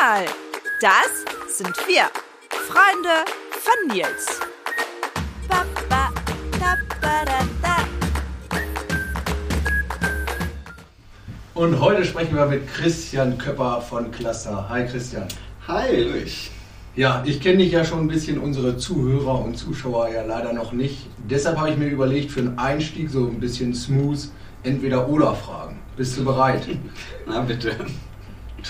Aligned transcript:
mal, 0.00 0.24
das 0.80 1.56
sind 1.56 1.74
wir, 1.88 2.04
Freunde 2.68 3.24
von 3.50 3.96
Nils. 3.96 4.40
Und 11.54 11.80
heute 11.80 12.04
sprechen 12.04 12.36
wir 12.36 12.46
mit 12.46 12.72
Christian 12.72 13.38
Köpper 13.38 13.80
von 13.80 14.12
Cluster. 14.12 14.68
Hi 14.68 14.86
Christian. 14.86 15.26
Hi, 15.66 16.02
Luis. 16.02 16.50
Ja, 16.94 17.24
ich 17.26 17.40
kenne 17.40 17.58
dich 17.58 17.72
ja 17.72 17.84
schon 17.84 18.00
ein 18.00 18.08
bisschen, 18.08 18.38
unsere 18.38 18.76
Zuhörer 18.76 19.40
und 19.44 19.56
Zuschauer 19.56 20.10
ja 20.10 20.22
leider 20.22 20.52
noch 20.52 20.72
nicht. 20.72 21.08
Deshalb 21.28 21.58
habe 21.58 21.70
ich 21.70 21.76
mir 21.76 21.88
überlegt, 21.88 22.30
für 22.30 22.40
einen 22.40 22.58
Einstieg 22.58 23.10
so 23.10 23.26
ein 23.26 23.40
bisschen 23.40 23.74
smooth, 23.74 24.28
entweder 24.62 25.08
oder 25.08 25.34
Fragen. 25.34 25.80
Bist 25.96 26.16
du 26.18 26.24
bereit? 26.24 26.68
Na 27.26 27.40
bitte. 27.40 27.74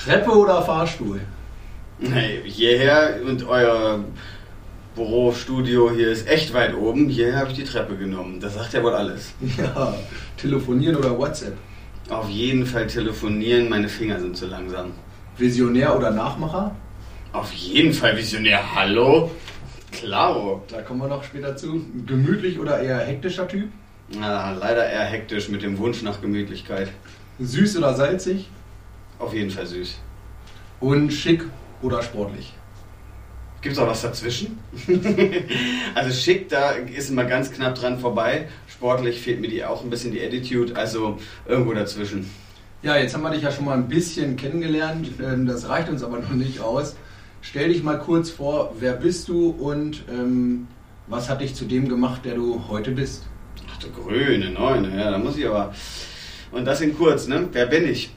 Treppe 0.05 0.31
oder 0.31 0.63
Fahrstuhl? 0.63 1.21
Hey, 2.01 2.43
hierher 2.45 3.17
und 3.27 3.47
euer 3.49 4.05
Bürostudio 4.95 5.91
hier 5.91 6.11
ist 6.11 6.29
echt 6.29 6.55
weit 6.55 6.75
oben. 6.75 7.09
Hierher 7.09 7.41
habe 7.41 7.51
ich 7.51 7.57
die 7.57 7.65
Treppe 7.65 7.97
genommen. 7.97 8.39
Das 8.41 8.55
sagt 8.55 8.73
ja 8.75 8.83
wohl 8.83 8.95
alles. 8.95 9.33
Ja, 9.59 9.95
telefonieren 10.37 10.97
oder 10.97 11.19
WhatsApp? 11.19 11.55
Auf 12.11 12.29
jeden 12.29 12.65
Fall 12.65 12.87
telefonieren, 12.87 13.69
meine 13.69 13.89
Finger 13.89 14.21
sind 14.21 14.37
zu 14.37 14.47
langsam. 14.47 14.93
Visionär 15.37 15.97
oder 15.97 16.11
Nachmacher? 16.11 16.75
Auf 17.33 17.53
jeden 17.53 17.93
Fall 17.93 18.17
visionär. 18.17 18.75
Hallo? 18.75 19.31
Klaro. 19.91 20.63
Da 20.69 20.81
kommen 20.83 21.01
wir 21.01 21.09
noch 21.09 21.25
später 21.25 21.57
zu. 21.57 21.85
Gemütlich 22.07 22.59
oder 22.59 22.81
eher 22.81 22.99
hektischer 22.99 23.49
Typ? 23.49 23.69
Na, 24.11 24.53
leider 24.53 24.89
eher 24.89 25.05
hektisch 25.05 25.49
mit 25.49 25.63
dem 25.63 25.77
Wunsch 25.79 26.03
nach 26.03 26.21
Gemütlichkeit. 26.21 26.89
Süß 27.41 27.77
oder 27.79 27.95
salzig? 27.95 28.49
Auf 29.19 29.35
jeden 29.35 29.51
Fall 29.51 29.67
süß. 29.67 29.99
Und 30.81 31.13
schick 31.13 31.45
oder 31.83 32.03
sportlich? 32.03 32.53
Gibt's 33.61 33.79
auch 33.79 33.89
was 33.89 34.03
dazwischen? 34.03 34.59
also 35.95 36.13
schick, 36.13 36.49
da 36.49 36.71
ist 36.71 37.11
immer 37.11 37.25
ganz 37.25 37.51
knapp 37.51 37.75
dran 37.75 37.99
vorbei. 37.99 38.49
Sportlich 38.69 39.21
fehlt 39.21 39.41
mir 39.41 39.49
die 39.49 39.65
auch 39.65 39.83
ein 39.83 39.91
bisschen 39.91 40.13
die 40.13 40.23
Attitude, 40.23 40.77
also 40.77 41.19
irgendwo 41.47 41.73
dazwischen. 41.73 42.31
Ja, 42.83 42.97
jetzt 42.97 43.15
haben 43.15 43.23
wir 43.23 43.31
dich 43.31 43.43
ja 43.43 43.51
schon 43.51 43.65
mal 43.65 43.77
ein 43.77 43.89
bisschen 43.89 44.37
kennengelernt. 44.37 45.11
Ähm, 45.21 45.47
Das 45.47 45.69
reicht 45.69 45.89
uns 45.89 46.05
aber 46.05 46.21
noch 46.21 46.31
nicht 46.31 46.61
aus. 46.61 46.95
Stell 47.41 47.69
dich 47.73 47.83
mal 47.83 47.99
kurz 47.99 48.31
vor, 48.31 48.75
wer 48.79 48.93
bist 48.93 49.29
du 49.29 49.51
und 49.51 50.05
ähm, 50.09 50.69
was 51.09 51.29
hat 51.29 51.41
dich 51.41 51.55
zu 51.55 51.65
dem 51.65 51.89
gemacht, 51.89 52.25
der 52.25 52.35
du 52.37 52.65
heute 52.69 52.93
bist? 52.93 53.27
Ach 53.73 53.79
du 53.79 53.91
grüne 53.91 54.51
Neune, 54.51 54.97
ja, 54.97 55.11
da 55.11 55.19
muss 55.19 55.37
ich 55.37 55.47
aber. 55.47 55.75
Und 56.53 56.65
das 56.65 56.81
in 56.81 56.97
kurz, 56.97 57.27
ne? 57.27 57.49
Wer 57.53 57.67
bin 57.67 57.89
ich? 57.89 58.11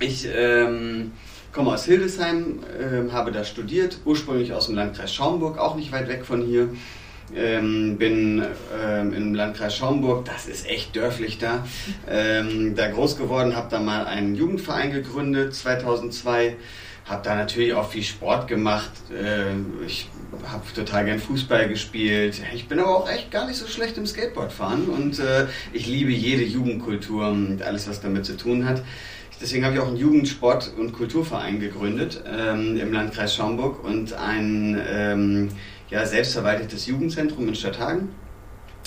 Ich 0.00 0.26
ähm, 0.34 1.12
komme 1.52 1.72
aus 1.72 1.84
Hildesheim, 1.84 2.60
ähm, 2.80 3.12
habe 3.12 3.32
da 3.32 3.44
studiert, 3.44 3.98
ursprünglich 4.04 4.52
aus 4.52 4.66
dem 4.66 4.74
Landkreis 4.74 5.14
Schaumburg, 5.14 5.58
auch 5.58 5.76
nicht 5.76 5.92
weit 5.92 6.08
weg 6.08 6.24
von 6.24 6.42
hier. 6.42 6.68
Ähm, 7.34 7.96
bin 7.96 8.44
ähm, 8.78 9.14
im 9.14 9.34
Landkreis 9.34 9.76
Schaumburg, 9.76 10.26
das 10.26 10.46
ist 10.46 10.68
echt 10.68 10.94
dörflich 10.94 11.38
da, 11.38 11.66
ähm, 12.06 12.74
da 12.76 12.90
groß 12.90 13.16
geworden, 13.16 13.56
habe 13.56 13.68
da 13.70 13.80
mal 13.80 14.04
einen 14.04 14.34
Jugendverein 14.34 14.92
gegründet, 14.92 15.54
2002. 15.54 16.56
Habe 17.06 17.22
da 17.22 17.34
natürlich 17.34 17.74
auch 17.74 17.90
viel 17.90 18.02
Sport 18.02 18.48
gemacht. 18.48 18.90
Äh, 19.10 19.52
ich 19.86 20.08
habe 20.46 20.62
total 20.74 21.04
gern 21.04 21.18
Fußball 21.18 21.68
gespielt. 21.68 22.40
Ich 22.54 22.66
bin 22.66 22.78
aber 22.78 22.96
auch 22.96 23.10
echt 23.10 23.30
gar 23.30 23.46
nicht 23.46 23.58
so 23.58 23.66
schlecht 23.66 23.98
im 23.98 24.06
Skateboardfahren 24.06 24.86
und 24.86 25.18
äh, 25.18 25.46
ich 25.72 25.86
liebe 25.86 26.10
jede 26.10 26.42
Jugendkultur 26.42 27.28
und 27.28 27.62
alles, 27.62 27.88
was 27.88 28.00
damit 28.00 28.24
zu 28.24 28.36
tun 28.36 28.66
hat. 28.66 28.82
Deswegen 29.40 29.64
habe 29.64 29.74
ich 29.74 29.80
auch 29.80 29.88
einen 29.88 29.96
Jugendsport- 29.96 30.72
und 30.78 30.92
Kulturverein 30.92 31.60
gegründet 31.60 32.22
ähm, 32.26 32.76
im 32.76 32.92
Landkreis 32.92 33.34
Schaumburg 33.34 33.84
und 33.84 34.12
ein 34.12 34.80
ähm, 34.88 35.48
ja, 35.90 36.06
selbstverwaltetes 36.06 36.86
Jugendzentrum 36.86 37.48
in 37.48 37.54
Stadthagen. 37.54 38.10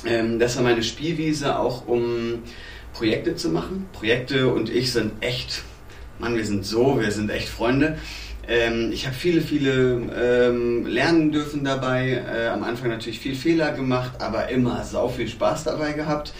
Ähm, 0.05 0.39
das 0.39 0.55
war 0.55 0.63
meine 0.63 0.83
Spielwiese 0.83 1.59
auch, 1.59 1.87
um 1.87 2.43
Projekte 2.93 3.35
zu 3.35 3.49
machen. 3.49 3.87
Projekte 3.93 4.47
und 4.47 4.69
ich 4.69 4.91
sind 4.91 5.13
echt, 5.21 5.63
Mann, 6.19 6.35
wir 6.35 6.45
sind 6.45 6.65
so, 6.65 6.99
wir 6.99 7.11
sind 7.11 7.29
echt 7.29 7.49
Freunde. 7.49 7.97
Ähm, 8.47 8.91
ich 8.93 9.05
habe 9.05 9.15
viele, 9.15 9.41
viele 9.41 10.01
ähm, 10.15 10.85
lernen 10.85 11.31
dürfen 11.31 11.63
dabei. 11.63 12.23
Äh, 12.33 12.47
am 12.47 12.63
Anfang 12.63 12.89
natürlich 12.89 13.19
viel 13.19 13.35
Fehler 13.35 13.73
gemacht, 13.73 14.21
aber 14.21 14.49
immer 14.49 14.83
sau 14.83 15.09
viel 15.09 15.27
Spaß 15.27 15.65
dabei 15.65 15.91
gehabt. 15.91 16.33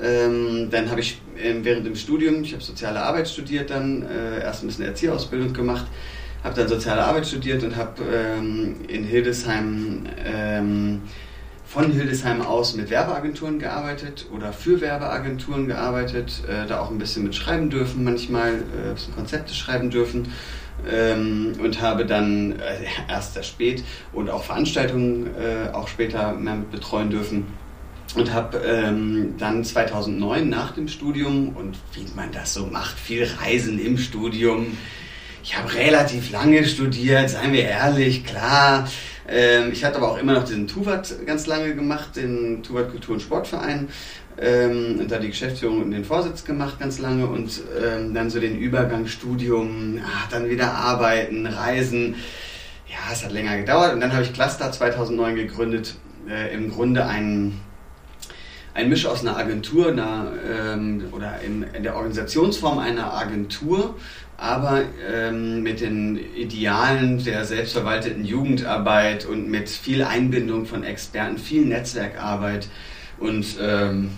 Ähm, 0.00 0.68
dann 0.70 0.90
habe 0.90 1.00
ich 1.00 1.20
ähm, 1.38 1.64
während 1.64 1.86
dem 1.86 1.96
Studium, 1.96 2.42
ich 2.42 2.52
habe 2.52 2.62
soziale 2.62 3.00
Arbeit 3.00 3.28
studiert, 3.28 3.70
dann 3.70 4.02
äh, 4.02 4.40
erst 4.40 4.62
ein 4.62 4.68
bisschen 4.68 4.84
Erzieherausbildung 4.84 5.52
gemacht, 5.52 5.86
habe 6.44 6.54
dann 6.54 6.68
soziale 6.68 7.04
Arbeit 7.04 7.26
studiert 7.26 7.62
und 7.64 7.76
habe 7.76 8.02
ähm, 8.12 8.76
in 8.88 9.04
Hildesheim 9.04 10.06
ähm, 10.24 11.02
von 11.64 11.92
Hildesheim 11.92 12.40
aus 12.40 12.74
mit 12.74 12.88
Werbeagenturen 12.88 13.58
gearbeitet 13.58 14.26
oder 14.34 14.52
für 14.52 14.80
Werbeagenturen 14.80 15.66
gearbeitet, 15.66 16.42
äh, 16.48 16.66
da 16.66 16.80
auch 16.80 16.90
ein 16.90 16.98
bisschen 16.98 17.24
mit 17.24 17.34
schreiben 17.34 17.68
dürfen, 17.68 18.04
manchmal 18.04 18.52
äh, 18.52 18.88
ein 18.88 18.94
bisschen 18.94 19.14
Konzepte 19.14 19.52
schreiben 19.52 19.90
dürfen 19.90 20.32
ähm, 20.90 21.52
und 21.62 21.82
habe 21.82 22.06
dann 22.06 22.52
äh, 22.52 22.84
erst 23.08 23.34
sehr 23.34 23.42
spät 23.42 23.84
und 24.12 24.30
auch 24.30 24.44
Veranstaltungen 24.44 25.26
äh, 25.36 25.70
auch 25.72 25.88
später 25.88 26.32
mehr 26.32 26.54
mit 26.54 26.70
betreuen 26.70 27.10
dürfen 27.10 27.46
und 28.14 28.32
habe 28.32 28.58
ähm, 28.58 29.34
dann 29.38 29.64
2009 29.64 30.48
nach 30.48 30.72
dem 30.72 30.88
Studium 30.88 31.56
und 31.56 31.76
wie 31.94 32.06
man 32.16 32.32
das 32.32 32.54
so 32.54 32.66
macht, 32.66 32.98
viel 32.98 33.28
Reisen 33.40 33.78
im 33.78 33.98
Studium. 33.98 34.76
Ich 35.42 35.56
habe 35.56 35.72
relativ 35.74 36.30
lange 36.30 36.64
studiert, 36.64 37.30
seien 37.30 37.52
wir 37.52 37.64
ehrlich, 37.64 38.24
klar. 38.24 38.88
Ähm, 39.28 39.72
ich 39.72 39.84
hatte 39.84 39.96
aber 39.96 40.12
auch 40.12 40.18
immer 40.18 40.32
noch 40.32 40.44
diesen 40.44 40.66
TUVAT 40.66 41.26
ganz 41.26 41.46
lange 41.46 41.74
gemacht, 41.74 42.16
den 42.16 42.62
TUVAT 42.62 42.90
Kultur- 42.90 43.14
und 43.14 43.20
Sportverein. 43.20 43.88
Ähm, 44.40 45.00
und 45.00 45.10
da 45.10 45.18
die 45.18 45.28
Geschäftsführung 45.28 45.82
und 45.82 45.90
den 45.90 46.04
Vorsitz 46.04 46.44
gemacht 46.44 46.78
ganz 46.78 46.98
lange 46.98 47.26
und 47.26 47.60
ähm, 47.82 48.14
dann 48.14 48.30
so 48.30 48.38
den 48.38 48.56
Übergang 48.56 49.06
Studium, 49.06 50.00
ach, 50.04 50.28
dann 50.28 50.48
wieder 50.48 50.72
arbeiten, 50.72 51.46
reisen. 51.46 52.14
Ja, 52.86 53.12
es 53.12 53.24
hat 53.24 53.32
länger 53.32 53.56
gedauert 53.56 53.94
und 53.94 54.00
dann 54.00 54.12
habe 54.12 54.22
ich 54.22 54.32
Cluster 54.32 54.70
2009 54.70 55.34
gegründet. 55.34 55.96
Äh, 56.28 56.54
Im 56.54 56.70
Grunde 56.70 57.04
ein 57.06 57.60
ein 58.78 58.88
Misch 58.88 59.06
aus 59.06 59.22
einer 59.22 59.36
Agentur 59.36 59.88
einer, 59.88 60.30
ähm, 60.48 61.08
oder 61.10 61.40
in, 61.44 61.64
in, 61.74 61.82
der 61.82 61.96
Organisationsform 61.96 62.78
einer 62.78 63.12
Agentur, 63.12 63.96
aber 64.36 64.82
ähm, 65.12 65.64
mit 65.64 65.80
den 65.80 66.16
Idealen 66.36 67.22
der 67.24 67.44
selbstverwalteten 67.44 68.24
Jugendarbeit 68.24 69.26
und 69.26 69.50
mit 69.50 69.68
viel 69.68 70.04
Einbindung 70.04 70.64
von 70.64 70.84
Experten, 70.84 71.38
viel 71.38 71.66
Netzwerkarbeit 71.66 72.68
und 73.18 73.56
ähm, 73.60 74.10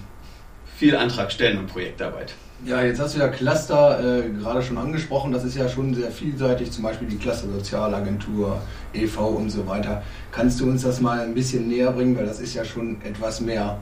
viel 0.77 0.95
Antragstellen 0.95 1.57
und 1.57 1.69
Projektarbeit. 1.69 2.35
Ja, 2.67 2.83
jetzt 2.83 3.01
hast 3.01 3.17
du 3.17 3.21
ja 3.21 3.29
Cluster 3.29 4.19
äh, 4.19 4.29
gerade 4.29 4.63
schon 4.63 4.77
angesprochen. 4.77 5.33
Das 5.33 5.45
ist 5.45 5.57
ja 5.57 5.71
schon 5.71 5.95
sehr 5.95 6.11
vielseitig, 6.11 6.71
zum 6.71 6.83
Beispiel 6.83 7.09
die 7.09 7.17
Cluster 7.17 7.49
Sozialagentur, 7.49 8.61
e.V. 8.93 9.27
und 9.27 9.49
so 9.49 9.67
weiter. 9.67 10.03
Kannst 10.31 10.61
du 10.61 10.69
uns 10.69 10.83
das 10.83 11.01
mal 11.01 11.21
ein 11.21 11.33
bisschen 11.33 11.69
näher 11.69 11.93
bringen, 11.93 12.15
weil 12.19 12.27
das 12.27 12.41
ist 12.41 12.53
ja 12.53 12.67
schon 12.67 13.01
etwas 13.03 13.41
mehr. 13.41 13.79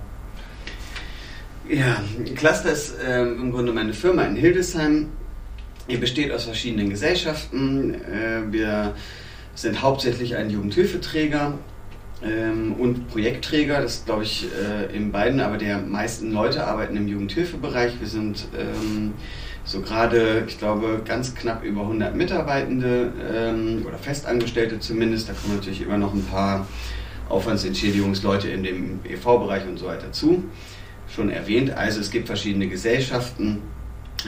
Ja, 1.69 2.03
Cluster 2.35 2.73
ist 2.73 2.95
ähm, 3.07 3.43
im 3.43 3.53
Grunde 3.53 3.73
meine 3.73 3.93
Firma 3.93 4.23
in 4.23 4.37
Hildesheim. 4.37 5.11
Die 5.91 5.99
besteht 5.99 6.33
aus 6.33 6.45
verschiedenen 6.45 6.89
Gesellschaften. 6.89 7.93
Äh, 7.93 8.51
wir 8.51 8.95
sind 9.55 9.83
hauptsächlich 9.83 10.37
ein 10.37 10.49
Jugendhilfeträger 10.49 11.59
ähm, 12.25 12.73
und 12.73 13.09
Projektträger. 13.09 13.83
Das 13.83 14.07
glaube 14.07 14.23
ich 14.23 14.47
äh, 14.47 14.97
in 14.97 15.13
beiden, 15.13 15.41
aber 15.41 15.59
die 15.59 15.67
meisten 15.87 16.33
Leute 16.33 16.67
arbeiten 16.67 16.97
im 16.97 17.07
Jugendhilfebereich. 17.07 18.01
Wir 18.01 18.09
sind 18.09 18.49
ähm, 18.59 19.13
so 19.65 19.83
gerade, 19.83 20.45
ich 20.49 20.59
glaube, 20.59 21.03
ganz 21.05 21.35
knapp 21.35 21.63
über 21.65 21.83
100 21.83 22.17
Mitarbeitende 22.17 23.13
ähm, 23.31 23.85
oder 23.87 23.99
Festangestellte 23.99 24.81
zumindest. 24.81 25.29
Da 25.29 25.35
kommen 25.35 25.57
natürlich 25.57 25.83
immer 25.83 25.99
noch 25.99 26.15
ein 26.15 26.25
paar 26.25 26.67
Aufwandsentschädigungsleute 27.29 28.49
in 28.49 28.63
dem 28.63 29.01
EV-Bereich 29.05 29.67
und 29.67 29.79
so 29.79 29.85
weiter 29.85 30.11
zu 30.13 30.45
schon 31.15 31.31
erwähnt. 31.31 31.71
Also 31.71 32.01
es 32.01 32.11
gibt 32.11 32.27
verschiedene 32.27 32.69
Gesellschaften. 32.69 33.63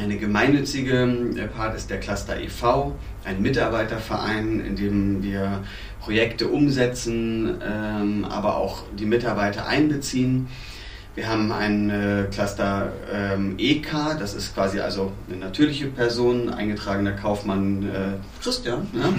Eine 0.01 0.19
gemeinnützige 0.19 1.49
Part 1.57 1.75
ist 1.75 1.91
der 1.91 1.99
Cluster 1.99 2.41
e.V., 2.41 2.97
ein 3.25 3.43
Mitarbeiterverein, 3.43 4.61
in 4.61 4.77
dem 4.77 5.23
wir 5.23 5.65
Projekte 6.01 6.49
umsetzen, 6.49 7.61
ähm, 7.61 8.25
aber 8.25 8.57
auch 8.57 8.85
die 8.99 9.05
Mitarbeiter 9.05 9.67
einbeziehen. 9.67 10.47
Wir 11.17 11.29
haben 11.29 11.51
ein 11.51 11.91
äh, 11.91 12.25
Cluster 12.31 12.93
ähm, 13.13 13.57
EK, 13.59 14.17
das 14.19 14.35
ist 14.35 14.55
quasi 14.55 14.79
also 14.79 15.11
eine 15.29 15.39
natürliche 15.39 15.89
Person, 15.89 16.49
eingetragener 16.49 17.13
Kaufmann 17.13 17.83
äh, 17.83 18.43
Christian. 18.43 18.87
Ja? 18.95 19.13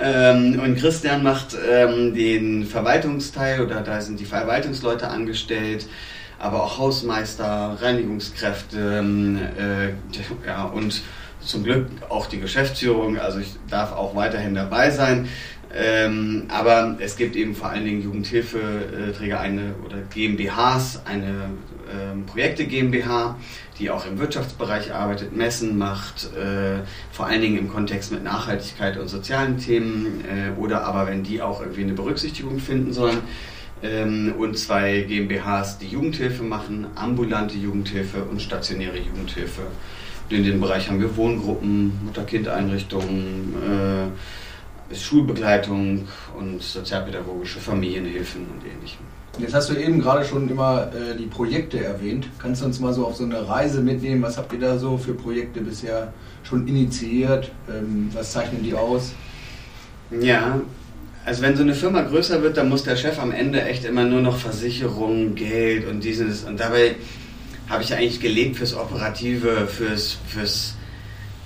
ähm, 0.30 0.60
und 0.64 0.76
Christian 0.76 1.24
macht 1.24 1.54
den 1.54 2.64
Verwaltungsteil 2.64 3.60
oder 3.60 3.80
da 3.80 4.00
sind 4.00 4.20
die 4.20 4.24
Verwaltungsleute 4.24 5.08
angestellt 5.08 5.88
aber 6.42 6.64
auch 6.64 6.76
Hausmeister, 6.78 7.78
Reinigungskräfte 7.80 8.98
ähm, 8.98 9.38
äh, 9.56 10.46
ja, 10.46 10.64
und 10.64 11.02
zum 11.40 11.62
Glück 11.62 11.86
auch 12.08 12.26
die 12.26 12.40
Geschäftsführung, 12.40 13.18
also 13.18 13.38
ich 13.38 13.54
darf 13.70 13.92
auch 13.92 14.14
weiterhin 14.16 14.54
dabei 14.54 14.90
sein. 14.90 15.28
Ähm, 15.74 16.48
aber 16.48 16.96
es 16.98 17.16
gibt 17.16 17.34
eben 17.34 17.54
vor 17.54 17.70
allen 17.70 17.84
Dingen 17.84 18.02
Jugendhilfeträger 18.02 19.40
eine 19.40 19.74
oder 19.86 19.98
GmbHs, 20.12 21.02
eine 21.06 21.50
ähm, 21.90 22.26
Projekte 22.26 22.66
GmbH, 22.66 23.38
die 23.78 23.90
auch 23.90 24.04
im 24.04 24.18
Wirtschaftsbereich 24.18 24.92
arbeitet, 24.92 25.34
Messen 25.34 25.78
macht, 25.78 26.28
äh, 26.36 26.80
vor 27.12 27.26
allen 27.26 27.40
Dingen 27.40 27.56
im 27.56 27.68
Kontext 27.72 28.12
mit 28.12 28.22
Nachhaltigkeit 28.22 28.98
und 28.98 29.08
sozialen 29.08 29.58
Themen 29.58 30.24
äh, 30.24 30.60
oder 30.60 30.84
aber 30.84 31.06
wenn 31.06 31.22
die 31.22 31.40
auch 31.40 31.60
irgendwie 31.60 31.82
eine 31.82 31.94
Berücksichtigung 31.94 32.58
finden 32.58 32.92
sollen. 32.92 33.18
Ähm, 33.82 34.34
und 34.38 34.58
zwei 34.58 35.02
GmbHs, 35.02 35.78
die 35.78 35.88
Jugendhilfe 35.88 36.42
machen, 36.42 36.86
ambulante 36.94 37.56
Jugendhilfe 37.56 38.24
und 38.24 38.40
stationäre 38.40 38.98
Jugendhilfe. 38.98 39.62
In 40.28 40.44
dem 40.44 40.60
Bereich 40.60 40.88
haben 40.88 41.00
wir 41.00 41.16
Wohngruppen, 41.16 41.92
Mutter-Kind-Einrichtungen, 42.04 43.54
äh, 44.90 44.94
Schulbegleitung 44.94 46.06
und 46.38 46.62
sozialpädagogische 46.62 47.58
Familienhilfen 47.58 48.42
und 48.42 48.64
ähnlichem. 48.64 49.04
Jetzt 49.38 49.54
hast 49.54 49.70
du 49.70 49.74
eben 49.74 50.00
gerade 50.00 50.24
schon 50.24 50.48
immer 50.48 50.90
äh, 50.94 51.16
die 51.16 51.26
Projekte 51.26 51.82
erwähnt. 51.82 52.28
Kannst 52.38 52.60
du 52.60 52.66
uns 52.66 52.80
mal 52.80 52.92
so 52.92 53.06
auf 53.06 53.16
so 53.16 53.24
eine 53.24 53.48
Reise 53.48 53.80
mitnehmen? 53.80 54.22
Was 54.22 54.36
habt 54.36 54.52
ihr 54.52 54.60
da 54.60 54.78
so 54.78 54.98
für 54.98 55.14
Projekte 55.14 55.62
bisher 55.62 56.12
schon 56.44 56.68
initiiert? 56.68 57.50
Ähm, 57.68 58.10
was 58.12 58.32
zeichnen 58.32 58.62
die 58.62 58.74
aus? 58.74 59.12
Ja, 60.20 60.60
also 61.24 61.42
wenn 61.42 61.56
so 61.56 61.62
eine 61.62 61.74
Firma 61.74 62.02
größer 62.02 62.42
wird, 62.42 62.56
dann 62.56 62.68
muss 62.68 62.84
der 62.84 62.96
Chef 62.96 63.18
am 63.18 63.32
Ende 63.32 63.62
echt 63.62 63.84
immer 63.84 64.04
nur 64.04 64.20
noch 64.20 64.36
Versicherung, 64.36 65.34
Geld 65.34 65.86
und 65.86 66.02
dieses 66.02 66.44
und 66.44 66.58
dabei 66.58 66.96
habe 67.68 67.82
ich 67.82 67.94
eigentlich 67.94 68.20
gelebt 68.20 68.56
fürs 68.56 68.74
Operative, 68.74 69.66
fürs, 69.66 70.18
fürs 70.26 70.74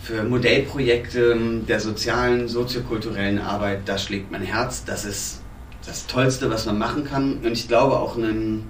für 0.06 0.22
Modellprojekte 0.22 1.36
der 1.68 1.80
sozialen, 1.80 2.46
soziokulturellen 2.46 3.40
Arbeit, 3.40 3.80
das 3.86 4.04
schlägt 4.04 4.30
mein 4.30 4.42
Herz. 4.42 4.84
Das 4.84 5.04
ist 5.04 5.42
das 5.84 6.06
Tollste, 6.06 6.48
was 6.48 6.64
man 6.64 6.78
machen 6.78 7.04
kann. 7.04 7.38
Und 7.38 7.52
ich 7.52 7.66
glaube 7.66 7.98
auch 7.98 8.16
ein, 8.16 8.62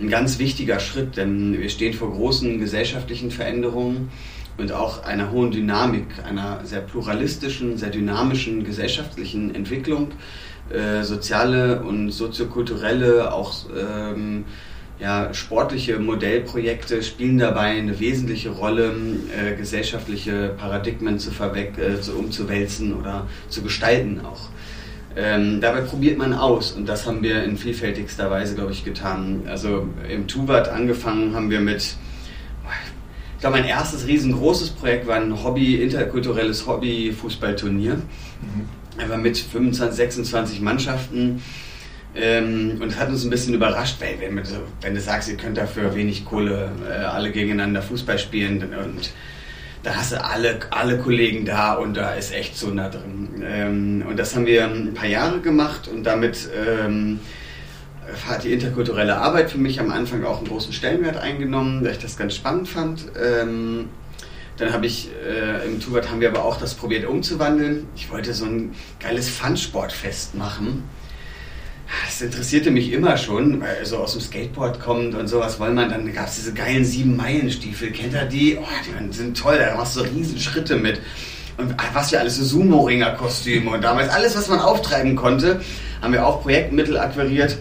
ein 0.00 0.08
ganz 0.08 0.40
wichtiger 0.40 0.80
Schritt, 0.80 1.16
denn 1.16 1.56
wir 1.60 1.68
stehen 1.68 1.94
vor 1.94 2.10
großen 2.10 2.58
gesellschaftlichen 2.58 3.30
Veränderungen 3.30 4.10
und 4.60 4.72
auch 4.72 5.04
einer 5.04 5.30
hohen 5.30 5.50
Dynamik, 5.50 6.06
einer 6.28 6.60
sehr 6.64 6.80
pluralistischen, 6.80 7.76
sehr 7.76 7.90
dynamischen 7.90 8.64
gesellschaftlichen 8.64 9.54
Entwicklung. 9.54 10.12
Äh, 10.70 11.02
soziale 11.02 11.82
und 11.82 12.10
soziokulturelle, 12.10 13.32
auch 13.32 13.52
ähm, 13.76 14.44
ja, 15.00 15.32
sportliche 15.32 15.98
Modellprojekte 15.98 17.02
spielen 17.02 17.38
dabei 17.38 17.70
eine 17.70 17.98
wesentliche 17.98 18.50
Rolle, 18.50 18.92
äh, 19.36 19.56
gesellschaftliche 19.56 20.54
Paradigmen 20.56 21.18
zu, 21.18 21.30
äh, 21.30 22.00
zu 22.00 22.12
umzuwälzen 22.12 22.94
oder 22.94 23.26
zu 23.48 23.62
gestalten 23.62 24.20
auch. 24.20 24.50
Ähm, 25.16 25.60
dabei 25.60 25.80
probiert 25.80 26.18
man 26.18 26.32
aus 26.32 26.72
und 26.72 26.88
das 26.88 27.04
haben 27.06 27.22
wir 27.22 27.42
in 27.42 27.56
vielfältigster 27.56 28.30
Weise, 28.30 28.54
glaube 28.54 28.70
ich, 28.70 28.84
getan. 28.84 29.42
Also 29.48 29.88
im 30.08 30.28
Tuvat 30.28 30.68
angefangen 30.68 31.34
haben 31.34 31.50
wir 31.50 31.60
mit, 31.60 31.96
ich 33.40 33.42
glaube, 33.42 33.56
mein 33.56 33.66
erstes 33.66 34.06
riesengroßes 34.06 34.72
Projekt 34.72 35.06
war 35.06 35.16
ein 35.16 35.42
Hobby, 35.42 35.76
interkulturelles 35.76 36.66
Hobby-Fußballturnier. 36.66 37.94
Mhm. 37.94 39.02
Aber 39.02 39.16
mit 39.16 39.38
25, 39.38 39.96
26 39.96 40.60
Mannschaften. 40.60 41.42
Ähm, 42.14 42.76
und 42.82 42.88
es 42.88 42.98
hat 42.98 43.08
uns 43.08 43.24
ein 43.24 43.30
bisschen 43.30 43.54
überrascht, 43.54 43.96
weil 43.98 44.20
wenn, 44.20 44.36
wenn, 44.82 44.94
du 44.94 45.00
sagst, 45.00 45.30
ihr 45.30 45.38
könnt 45.38 45.56
dafür 45.56 45.94
wenig 45.94 46.26
Kohle 46.26 46.70
äh, 46.86 46.92
alle 46.92 47.32
gegeneinander 47.32 47.80
Fußball 47.80 48.18
spielen 48.18 48.62
und 48.62 49.10
da 49.84 49.94
hast 49.94 50.12
du 50.12 50.22
alle, 50.22 50.58
alle 50.68 50.98
Kollegen 50.98 51.46
da 51.46 51.72
und 51.72 51.96
da 51.96 52.12
ist 52.12 52.34
echt 52.34 52.58
so 52.58 52.68
nah 52.68 52.90
drin. 52.90 53.42
Ähm, 53.42 54.04
und 54.06 54.18
das 54.18 54.36
haben 54.36 54.44
wir 54.44 54.66
ein 54.66 54.92
paar 54.92 55.08
Jahre 55.08 55.40
gemacht 55.40 55.88
und 55.88 56.04
damit 56.04 56.46
ähm, 56.54 57.20
hat 58.28 58.44
die 58.44 58.52
interkulturelle 58.52 59.16
Arbeit 59.16 59.50
für 59.50 59.58
mich 59.58 59.80
am 59.80 59.90
Anfang 59.90 60.24
auch 60.24 60.38
einen 60.38 60.48
großen 60.48 60.72
Stellenwert 60.72 61.16
eingenommen, 61.16 61.84
weil 61.84 61.92
ich 61.92 61.98
das 61.98 62.16
ganz 62.16 62.34
spannend 62.34 62.68
fand. 62.68 63.06
Ähm, 63.20 63.88
dann 64.56 64.72
habe 64.72 64.86
ich 64.86 65.08
äh, 65.26 65.66
im 65.66 65.80
Tuvat 65.80 66.10
haben 66.10 66.20
wir 66.20 66.28
aber 66.28 66.44
auch 66.44 66.58
das 66.58 66.74
probiert 66.74 67.06
umzuwandeln. 67.06 67.86
Ich 67.96 68.10
wollte 68.10 68.34
so 68.34 68.44
ein 68.44 68.74
geiles 68.98 69.28
Fun-Sportfest 69.28 70.34
machen 70.34 70.84
das 72.06 72.22
interessierte 72.22 72.70
mich 72.70 72.92
immer 72.92 73.16
schon, 73.16 73.60
weil 73.60 73.84
so 73.84 73.98
aus 73.98 74.12
dem 74.12 74.20
Skateboard 74.20 74.80
kommt 74.80 75.14
und 75.14 75.28
sowas 75.28 75.58
wollen 75.58 75.74
man, 75.74 75.90
dann 75.90 76.12
gab 76.12 76.28
es 76.28 76.36
diese 76.36 76.52
geilen 76.52 76.84
sieben 76.84 77.16
Meilen-Stiefel, 77.16 77.90
kennt 77.90 78.14
ihr 78.14 78.24
die? 78.24 78.58
Oh, 78.58 78.66
die 78.84 79.12
sind 79.12 79.36
toll, 79.36 79.58
da 79.58 79.76
machst 79.76 79.96
du 79.96 80.00
riesen 80.00 80.38
Schritte 80.38 80.76
mit. 80.76 81.00
Und 81.56 81.74
was 81.92 82.10
für 82.10 82.20
alles 82.20 82.36
so 82.36 82.44
Sumo-Ringer-Kostüme 82.44 83.70
und 83.70 83.82
damals 83.82 84.08
alles, 84.08 84.36
was 84.36 84.48
man 84.48 84.60
auftreiben 84.60 85.16
konnte, 85.16 85.60
haben 86.00 86.12
wir 86.12 86.26
auch 86.26 86.42
Projektmittel 86.42 86.96
akquiriert. 86.96 87.58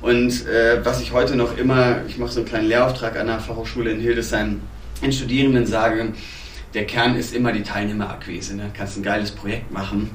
Und 0.00 0.46
äh, 0.46 0.84
was 0.84 1.00
ich 1.00 1.12
heute 1.12 1.36
noch 1.36 1.58
immer, 1.58 2.02
ich 2.08 2.18
mache 2.18 2.32
so 2.32 2.40
einen 2.40 2.48
kleinen 2.48 2.68
Lehrauftrag 2.68 3.18
an 3.18 3.26
der 3.26 3.38
Fachhochschule 3.38 3.90
in 3.90 4.00
Hildesheim, 4.00 4.62
den 5.02 5.12
Studierenden 5.12 5.66
sage, 5.66 6.12
der 6.74 6.86
Kern 6.86 7.16
ist 7.16 7.34
immer 7.34 7.52
die 7.52 7.62
Teilnehmerakquise. 7.62 8.56
Ne? 8.56 8.64
Du 8.72 8.78
kannst 8.78 8.96
ein 8.96 9.02
geiles 9.02 9.30
Projekt 9.30 9.70
machen 9.72 10.10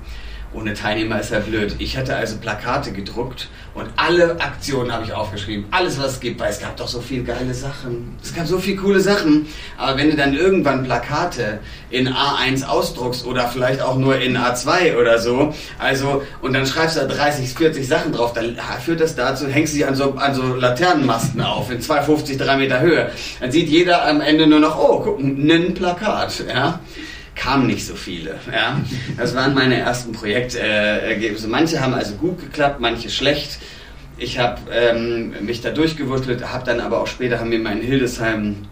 ohne 0.56 0.74
Teilnehmer 0.74 1.20
ist 1.20 1.32
ja 1.32 1.40
blöd. 1.40 1.76
Ich 1.80 1.98
hatte 1.98 2.16
also 2.16 2.38
Plakate 2.38 2.92
gedruckt 2.92 3.50
und 3.74 3.88
alle 3.98 4.40
Aktionen 4.40 4.92
habe 4.92 5.04
ich 5.04 5.14
aufgeschrieben. 5.14 5.66
Alles, 5.72 6.00
was 6.00 6.14
es 6.14 6.20
gibt, 6.22 6.40
weil 6.40 6.50
es 6.50 6.60
gab 6.60 6.78
doch 6.78 6.88
so 6.88 7.02
viele 7.02 7.24
geile 7.24 7.54
Sachen. 7.54 8.16
Es 8.24 8.34
gab 8.34 8.48
so 8.48 8.58
viele 8.58 8.78
coole 8.78 9.02
Sachen. 9.02 9.48
Aber 9.78 9.98
wenn 9.98 10.10
du 10.10 10.16
dann 10.16 10.34
irgendwann 10.34 10.84
Plakate 10.84 11.60
in 11.90 12.08
A1 12.08 12.66
ausdruckst 12.66 13.26
oder 13.26 13.48
vielleicht 13.50 13.82
auch 13.82 13.98
nur 13.98 14.18
in 14.18 14.38
A2 14.38 14.98
oder 14.98 15.20
so, 15.20 15.54
also, 15.78 16.24
und 16.42 16.54
dann 16.54 16.66
schreibst 16.66 16.96
du 16.96 17.02
da 17.02 17.08
30, 17.08 17.54
40 17.54 17.88
Sachen 17.88 18.14
drauf, 18.14 18.32
dann 18.32 18.58
führt 18.84 19.02
das 19.02 19.16
dazu, 19.16 19.48
hängst 19.48 19.74
du 19.74 19.78
dich 19.80 19.88
an 19.88 19.96
so, 19.96 20.14
an 20.14 20.34
so 20.34 20.56
Laternenmasten 20.56 21.42
auf 21.42 21.70
in 21.70 21.82
250, 21.82 22.38
3 22.38 22.58
Meter 22.58 22.80
Höhe. 22.80 23.12
Dann 23.42 23.52
sieht 23.52 23.68
jeder 23.68 24.08
am 24.08 24.22
Ende 24.22 24.48
nur 24.48 24.62
noch, 24.62 24.78
oh, 24.80 25.02
guck, 25.04 25.20
ein 25.20 25.74
Plakat, 25.74 26.46
ja 26.48 26.80
kamen 27.36 27.68
nicht 27.68 27.86
so 27.86 27.96
viele. 27.96 28.40
Ja? 28.52 28.82
Das 29.18 29.36
waren 29.36 29.54
meine 29.54 29.78
ersten 29.78 30.12
Projektergebnisse. 30.14 31.48
Manche 31.48 31.82
haben 31.82 31.94
also 31.94 32.16
gut 32.16 32.40
geklappt, 32.40 32.80
manche 32.80 33.10
schlecht. 33.10 33.60
Ich 34.18 34.40
habe 34.40 34.62
ähm, 34.72 35.34
mich 35.46 35.62
da 35.62 35.72
durchgewurzelt, 35.72 36.50
habe 36.52 36.66
dann 36.66 36.80
aber 36.80 37.02
auch 37.02 37.08
später 37.08 37.40
haben 37.40 37.52
wir 37.52 37.60
mal 37.60 37.78
in 37.78 37.82
Hildesheim, 37.82 38.66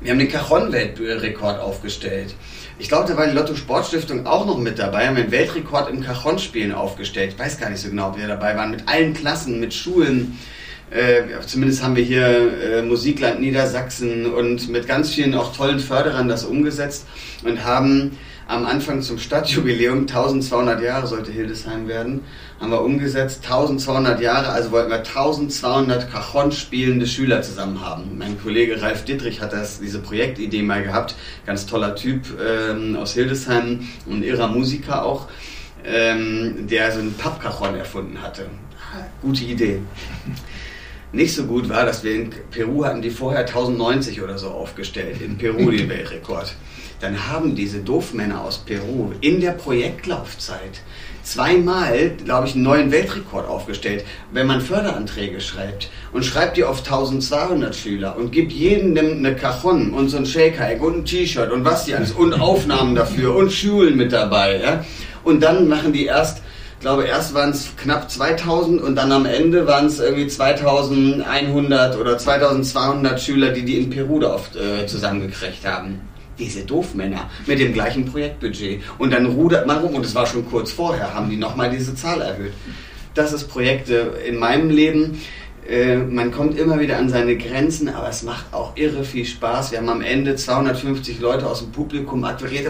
wir 0.00 0.12
haben 0.12 0.18
den 0.18 0.28
Cajon-Weltrekord 0.28 1.60
aufgestellt. 1.60 2.34
Ich 2.78 2.88
glaube, 2.88 3.08
da 3.08 3.16
war 3.16 3.26
die 3.26 3.34
Lotto 3.34 3.56
Sportstiftung 3.56 4.26
auch 4.26 4.46
noch 4.46 4.58
mit 4.58 4.78
dabei, 4.78 5.08
haben 5.08 5.16
einen 5.16 5.32
Weltrekord 5.32 5.90
im 5.90 6.00
Cajon-Spielen 6.00 6.72
aufgestellt. 6.72 7.32
Ich 7.32 7.38
weiß 7.38 7.58
gar 7.58 7.70
nicht 7.70 7.80
so 7.80 7.88
genau, 7.88 8.10
ob 8.10 8.18
wir 8.18 8.28
dabei 8.28 8.56
waren, 8.56 8.70
mit 8.70 8.88
allen 8.88 9.14
Klassen, 9.14 9.58
mit 9.58 9.74
Schulen. 9.74 10.38
Äh, 10.90 11.22
zumindest 11.46 11.82
haben 11.82 11.96
wir 11.96 12.02
hier 12.02 12.78
äh, 12.78 12.82
Musikland 12.82 13.40
Niedersachsen 13.40 14.26
und 14.26 14.70
mit 14.70 14.86
ganz 14.86 15.10
vielen 15.10 15.34
auch 15.34 15.54
tollen 15.54 15.80
Förderern 15.80 16.28
das 16.28 16.44
umgesetzt 16.44 17.06
und 17.44 17.62
haben 17.62 18.16
am 18.46 18.64
Anfang 18.64 19.02
zum 19.02 19.18
Stadtjubiläum, 19.18 20.00
1200 20.00 20.82
Jahre 20.82 21.06
sollte 21.06 21.30
Hildesheim 21.30 21.86
werden, 21.86 22.22
haben 22.58 22.70
wir 22.70 22.80
umgesetzt, 22.80 23.40
1200 23.44 24.22
Jahre, 24.22 24.48
also 24.48 24.70
wollten 24.70 24.88
wir 24.88 25.00
1200 25.00 26.10
Cajon 26.10 26.50
spielende 26.52 27.06
Schüler 27.06 27.42
zusammen 27.42 27.84
haben. 27.84 28.16
Mein 28.16 28.40
Kollege 28.40 28.80
Ralf 28.80 29.04
Dittrich 29.04 29.42
hat 29.42 29.52
das, 29.52 29.80
diese 29.80 29.98
Projektidee 29.98 30.62
mal 30.62 30.82
gehabt, 30.82 31.14
ganz 31.44 31.66
toller 31.66 31.94
Typ 31.94 32.22
ähm, 32.40 32.96
aus 32.96 33.12
Hildesheim, 33.12 33.86
ein 34.10 34.22
irrer 34.22 34.48
Musiker 34.48 35.04
auch, 35.04 35.28
ähm, 35.84 36.66
der 36.66 36.90
so 36.92 37.00
einen 37.00 37.12
Pappcajon 37.12 37.76
erfunden 37.76 38.22
hatte. 38.22 38.46
Gute 39.20 39.44
Idee 39.44 39.80
nicht 41.12 41.34
so 41.34 41.44
gut 41.44 41.68
war, 41.68 41.86
dass 41.86 42.04
wir 42.04 42.14
in 42.14 42.30
Peru 42.50 42.84
hatten 42.84 43.02
die 43.02 43.10
vorher 43.10 43.40
1090 43.40 44.22
oder 44.22 44.38
so 44.38 44.48
aufgestellt, 44.48 45.20
in 45.20 45.38
Peru 45.38 45.70
den 45.70 45.88
Weltrekord. 45.88 46.54
Dann 47.00 47.28
haben 47.28 47.54
diese 47.54 47.78
Doofmänner 47.78 48.42
aus 48.42 48.58
Peru 48.58 49.12
in 49.20 49.40
der 49.40 49.52
Projektlaufzeit 49.52 50.80
zweimal, 51.28 52.12
glaube 52.24 52.46
ich, 52.48 52.54
einen 52.54 52.64
neuen 52.64 52.90
Weltrekord 52.90 53.46
aufgestellt. 53.46 54.04
Wenn 54.32 54.46
man 54.46 54.60
Förderanträge 54.60 55.40
schreibt 55.40 55.90
und 56.12 56.24
schreibt 56.24 56.56
die 56.56 56.64
auf 56.64 56.78
1200 56.78 57.74
Schüler 57.74 58.16
und 58.16 58.32
gibt 58.32 58.50
jedem 58.50 58.96
eine 58.96 59.36
Cajon 59.36 59.92
und 59.92 60.08
so 60.08 60.16
ein 60.16 60.26
Shaker-Egg 60.26 60.82
und 60.82 60.96
ein 60.96 61.04
T-Shirt 61.04 61.52
und 61.52 61.64
was 61.64 61.84
die 61.84 61.94
alles 61.94 62.12
und 62.12 62.32
Aufnahmen 62.40 62.94
dafür 62.94 63.36
und 63.36 63.52
Schulen 63.52 63.96
mit 63.96 64.12
dabei. 64.12 64.60
Ja? 64.60 64.84
Und 65.22 65.42
dann 65.42 65.68
machen 65.68 65.92
die 65.92 66.06
erst 66.06 66.42
ich 66.78 66.82
glaube, 66.82 67.06
erst 67.06 67.34
waren 67.34 67.50
es 67.50 67.74
knapp 67.76 68.08
2000 68.08 68.80
und 68.80 68.94
dann 68.94 69.10
am 69.10 69.26
Ende 69.26 69.66
waren 69.66 69.86
es 69.86 69.98
irgendwie 69.98 70.28
2100 70.28 71.98
oder 71.98 72.16
2200 72.16 73.20
Schüler, 73.20 73.50
die 73.50 73.64
die 73.64 73.78
in 73.78 73.90
Peru 73.90 74.20
da 74.20 74.34
oft 74.34 74.54
äh, 74.54 74.86
zusammengekriegt 74.86 75.66
haben. 75.66 75.98
Diese 76.38 76.64
Doofmänner 76.64 77.28
mit 77.48 77.58
dem 77.58 77.72
gleichen 77.72 78.04
Projektbudget. 78.04 78.80
Und 78.96 79.12
dann 79.12 79.26
rudert 79.26 79.66
man 79.66 79.78
rum, 79.78 79.96
und 79.96 80.06
es 80.06 80.14
war 80.14 80.24
schon 80.24 80.48
kurz 80.48 80.70
vorher, 80.70 81.12
haben 81.14 81.28
die 81.28 81.36
nochmal 81.36 81.68
diese 81.68 81.96
Zahl 81.96 82.20
erhöht. 82.20 82.52
Das 83.12 83.32
ist 83.32 83.48
Projekte 83.48 84.12
in 84.24 84.36
meinem 84.36 84.70
Leben 84.70 85.20
Äh, 85.68 85.98
man 85.98 86.30
kommt 86.30 86.58
immer 86.58 86.80
wieder 86.80 86.96
an 86.96 87.10
seine 87.10 87.36
Grenzen, 87.36 87.90
aber 87.90 88.08
es 88.08 88.22
macht 88.22 88.46
auch 88.52 88.72
irre 88.74 89.04
viel 89.04 89.26
Spaß. 89.26 89.70
Wir 89.70 89.78
haben 89.78 89.90
am 89.90 90.00
Ende 90.00 90.34
250 90.34 91.20
Leute 91.20 91.46
aus 91.46 91.60
dem 91.60 91.72
Publikum 91.72 92.24
akquiriert. 92.24 92.66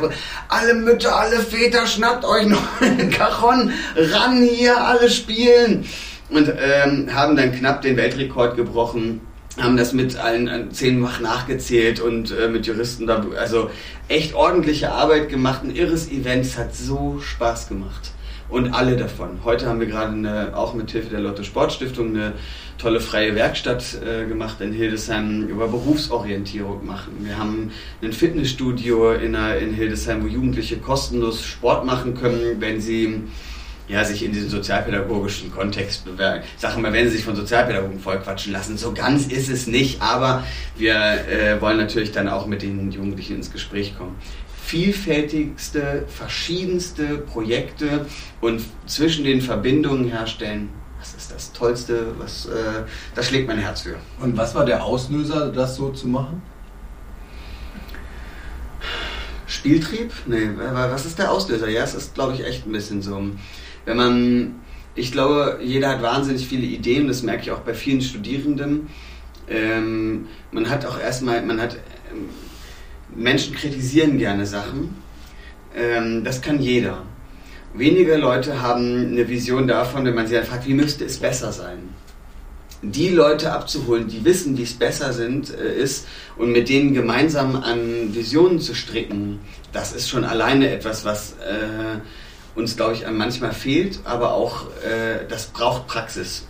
Alle 0.49 0.75
Mütter, 0.75 1.17
alle 1.17 1.39
Väter, 1.39 1.87
schnappt 1.87 2.25
euch 2.25 2.47
noch 2.47 2.63
einen 2.81 3.11
Cajon, 3.11 3.71
ran 3.95 4.43
hier, 4.43 4.85
alle 4.85 5.09
spielen. 5.11 5.87
Und 6.31 6.49
ähm, 6.49 7.15
haben 7.15 7.37
dann 7.37 7.53
knapp 7.53 7.83
den 7.83 7.97
Weltrekord 7.97 8.57
gebrochen 8.57 9.21
haben 9.59 9.77
das 9.77 9.93
mit 9.93 10.17
allen 10.17 10.71
zehnfach 10.71 11.19
nachgezählt 11.19 11.99
und 11.99 12.31
äh, 12.31 12.47
mit 12.47 12.69
Juristen 12.69 13.09
da, 13.09 13.27
also 13.37 13.71
echt 14.07 14.35
ordentliche 14.35 14.93
Arbeit 14.93 15.31
gemacht, 15.31 15.65
ein 15.65 15.75
irres 15.75 16.09
Event, 16.13 16.45
es 16.45 16.57
hat 16.57 16.77
so 16.77 17.19
Spaß 17.19 17.67
gemacht 17.67 18.13
und 18.49 18.73
alle 18.73 18.97
davon. 18.97 19.41
Heute 19.45 19.67
haben 19.67 19.81
wir 19.81 19.87
gerade 19.87 20.13
eine, 20.13 20.57
auch 20.57 20.75
mit 20.75 20.91
Hilfe 20.91 21.11
der 21.11 21.21
Lotto 21.21 21.43
Sportstiftung 21.43 22.09
eine 22.09 22.33
tolle 22.79 23.01
freie 23.01 23.35
Werkstatt 23.35 23.99
äh, 24.03 24.27
gemacht 24.27 24.61
in 24.61 24.73
Hildesheim 24.73 25.49
über 25.49 25.69
Berufsorientierung 25.69 26.87
machen. 26.87 27.13
Wir 27.21 27.39
haben 27.39 27.73
ein 28.03 28.13
Fitnessstudio 28.13 29.13
in, 29.13 29.35
in 29.35 29.75
Hildesheim, 29.75 30.23
wo 30.23 30.27
Jugendliche 30.27 30.79
kostenlos 30.79 31.45
Sport 31.45 31.85
machen 31.85 32.15
können, 32.15 32.61
wenn 32.61 32.81
sie 32.81 33.23
ja, 33.89 34.05
sich 34.05 34.23
in 34.23 34.33
diesen 34.33 34.51
sozialpädagogischen 34.51 35.51
Kontext 35.51 36.05
bewerben. 36.05 36.43
Sage 36.59 36.79
mal, 36.79 36.93
wenn 36.93 37.07
sie 37.07 37.17
sich 37.17 37.25
von 37.25 37.35
Sozialpädagogen 37.35 37.99
vollquatschen 37.99 38.53
lassen, 38.53 38.77
so 38.77 38.93
ganz 38.93 39.27
ist 39.27 39.49
es 39.49 39.67
nicht, 39.67 40.03
aber 40.03 40.45
wir 40.77 40.95
äh, 40.95 41.61
wollen 41.61 41.79
natürlich 41.79 42.13
dann 42.13 42.29
auch 42.29 42.47
mit 42.47 42.63
den 42.63 42.93
Jugendlichen 42.93 43.37
ins 43.37 43.51
Gespräch 43.51 43.97
kommen 43.97 44.17
vielfältigste, 44.69 46.05
verschiedenste 46.09 47.17
Projekte 47.19 48.05
und 48.43 48.61
zwischen 48.85 49.25
den 49.25 49.41
Verbindungen 49.41 50.11
herstellen. 50.11 50.69
Das 50.99 51.15
ist 51.15 51.33
das 51.33 51.53
Tollste, 51.55 52.09
was 52.19 52.45
äh, 52.47 52.83
da 53.15 53.23
schlägt 53.23 53.49
mein 53.49 53.57
Herz 53.57 53.81
für. 53.81 53.97
Und 54.21 54.37
was 54.37 54.55
war 54.55 54.67
der 54.67 54.85
Auslöser, 54.85 55.51
das 55.51 55.77
so 55.77 55.89
zu 55.91 56.07
machen? 56.07 56.43
Spieltrieb? 59.47 60.13
Nee, 60.27 60.51
was 60.59 61.07
ist 61.07 61.19
der 61.19 61.31
Auslöser? 61.31 61.71
Ja, 61.71 61.83
es 61.85 61.95
ist, 61.95 62.15
glaube 62.15 62.35
ich, 62.35 62.45
echt 62.45 62.67
ein 62.67 62.73
bisschen 62.73 63.01
so. 63.01 63.23
Wenn 63.87 63.97
man, 63.97 64.57
ich 64.95 65.13
glaube, 65.13 65.61
jeder 65.63 65.89
hat 65.89 66.03
wahnsinnig 66.03 66.47
viele 66.47 66.67
Ideen, 66.67 67.09
das 67.09 67.23
merke 67.23 67.45
ich 67.45 67.51
auch 67.53 67.61
bei 67.61 67.73
vielen 67.73 68.03
Studierenden. 68.03 68.89
Ähm, 69.49 70.27
man 70.53 70.69
hat 70.69 70.85
auch 70.85 71.01
erstmal, 71.01 71.41
man 71.43 71.59
hat 71.59 71.77
ähm, 72.13 72.29
Menschen 73.15 73.55
kritisieren 73.55 74.19
gerne 74.19 74.47
Sachen. 74.47 74.97
Ähm, 75.75 76.25
das 76.25 76.41
kann 76.41 76.61
jeder. 76.61 77.03
Wenige 77.75 78.17
Leute 78.17 78.63
haben 78.63 79.09
eine 79.09 79.29
Vision 79.29 79.69
davon, 79.69 80.05
wenn 80.05 80.15
man 80.15 80.27
sie 80.27 80.35
dann 80.35 80.45
fragt, 80.45 80.67
wie 80.67 80.75
müsste 80.75 81.05
es 81.05 81.19
besser 81.19 81.53
sein? 81.53 81.91
Die 82.81 83.09
Leute 83.09 83.53
abzuholen, 83.53 84.09
die 84.09 84.25
wissen, 84.25 84.57
wie 84.57 84.63
es 84.63 84.75
besser 84.75 85.13
sind, 85.13 85.53
äh, 85.55 85.75
ist 85.75 86.07
und 86.37 86.53
mit 86.53 86.69
denen 86.69 86.95
gemeinsam 86.95 87.57
an 87.57 88.15
Visionen 88.15 88.61
zu 88.61 88.75
stricken, 88.75 89.41
das 89.73 89.93
ist 89.93 90.09
schon 90.09 90.25
alleine 90.25 90.71
etwas, 90.71 91.05
was 91.05 91.33
äh, 91.33 91.99
uns, 92.59 92.77
glaube 92.77 92.95
ich, 92.95 93.05
manchmal 93.11 93.53
fehlt, 93.53 94.01
aber 94.05 94.33
auch 94.33 94.67
äh, 94.83 95.27
das 95.29 95.47
braucht 95.47 95.87
Praxis 95.87 96.45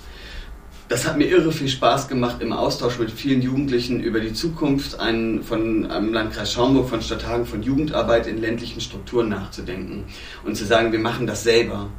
das 0.88 1.06
hat 1.06 1.18
mir 1.18 1.26
irre 1.26 1.52
viel 1.52 1.68
Spaß 1.68 2.08
gemacht, 2.08 2.40
im 2.40 2.52
Austausch 2.52 2.98
mit 2.98 3.10
vielen 3.10 3.42
Jugendlichen 3.42 4.00
über 4.00 4.20
die 4.20 4.32
Zukunft 4.32 4.98
ein, 4.98 5.42
von 5.42 5.86
einem 5.90 6.14
Landkreis 6.14 6.52
Schaumburg, 6.52 6.88
von 6.88 7.02
Stadthagen, 7.02 7.44
von 7.44 7.62
Jugendarbeit 7.62 8.26
in 8.26 8.40
ländlichen 8.40 8.80
Strukturen 8.80 9.28
nachzudenken 9.28 10.04
und 10.44 10.56
zu 10.56 10.64
sagen, 10.64 10.90
wir 10.92 10.98
machen 10.98 11.26
das 11.26 11.42
selber. 11.42 11.90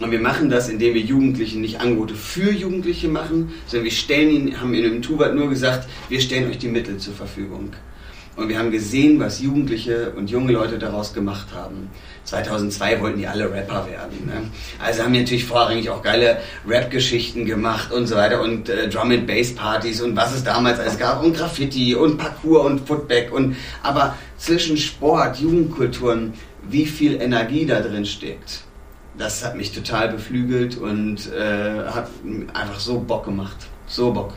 Und 0.00 0.10
wir 0.10 0.20
machen 0.20 0.50
das, 0.50 0.68
indem 0.68 0.94
wir 0.94 1.02
Jugendliche 1.02 1.58
nicht 1.58 1.80
Angebote 1.80 2.14
für 2.14 2.50
Jugendliche 2.50 3.08
machen, 3.08 3.52
sondern 3.66 3.84
wir 3.84 3.92
stellen 3.92 4.30
ihnen, 4.30 4.60
haben 4.60 4.74
in 4.74 4.82
dem 4.82 5.02
Tubat 5.02 5.34
nur 5.34 5.48
gesagt, 5.48 5.88
wir 6.08 6.20
stellen 6.20 6.50
euch 6.50 6.58
die 6.58 6.68
Mittel 6.68 6.96
zur 6.96 7.14
Verfügung. 7.14 7.70
Und 8.36 8.48
wir 8.48 8.58
haben 8.58 8.72
gesehen, 8.72 9.20
was 9.20 9.40
Jugendliche 9.40 10.10
und 10.10 10.28
junge 10.28 10.52
Leute 10.52 10.78
daraus 10.78 11.14
gemacht 11.14 11.48
haben. 11.54 11.90
2002 12.24 13.00
wollten 13.00 13.18
die 13.18 13.26
alle 13.26 13.50
Rapper 13.50 13.86
werden. 13.88 14.26
Ne? 14.26 14.50
Also 14.82 15.04
haben 15.04 15.12
die 15.12 15.20
natürlich 15.20 15.44
vorrangig 15.44 15.88
auch 15.90 16.02
geile 16.02 16.38
Rap-Geschichten 16.66 17.44
gemacht 17.44 17.92
und 17.92 18.06
so 18.06 18.16
weiter 18.16 18.42
und 18.42 18.68
äh, 18.68 18.88
Drum 18.88 19.10
and 19.12 19.26
Bass 19.26 19.54
Partys 19.54 20.00
und 20.00 20.16
was 20.16 20.34
es 20.34 20.42
damals 20.42 20.80
alles 20.80 20.98
gab 20.98 21.22
und 21.22 21.36
Graffiti 21.36 21.94
und 21.94 22.16
Parkour 22.16 22.64
und 22.64 22.88
Footback 22.88 23.32
und 23.32 23.56
aber 23.82 24.16
zwischen 24.36 24.76
Sport, 24.76 25.38
Jugendkulturen, 25.38 26.32
wie 26.68 26.86
viel 26.86 27.20
Energie 27.20 27.66
da 27.66 27.80
drin 27.80 28.06
steckt. 28.06 28.62
Das 29.16 29.44
hat 29.44 29.56
mich 29.56 29.72
total 29.72 30.08
beflügelt 30.08 30.76
und 30.76 31.32
äh, 31.32 31.84
hat 31.86 32.08
einfach 32.52 32.80
so 32.80 32.98
Bock 32.98 33.26
gemacht. 33.26 33.56
So 33.86 34.12
Bock. 34.12 34.32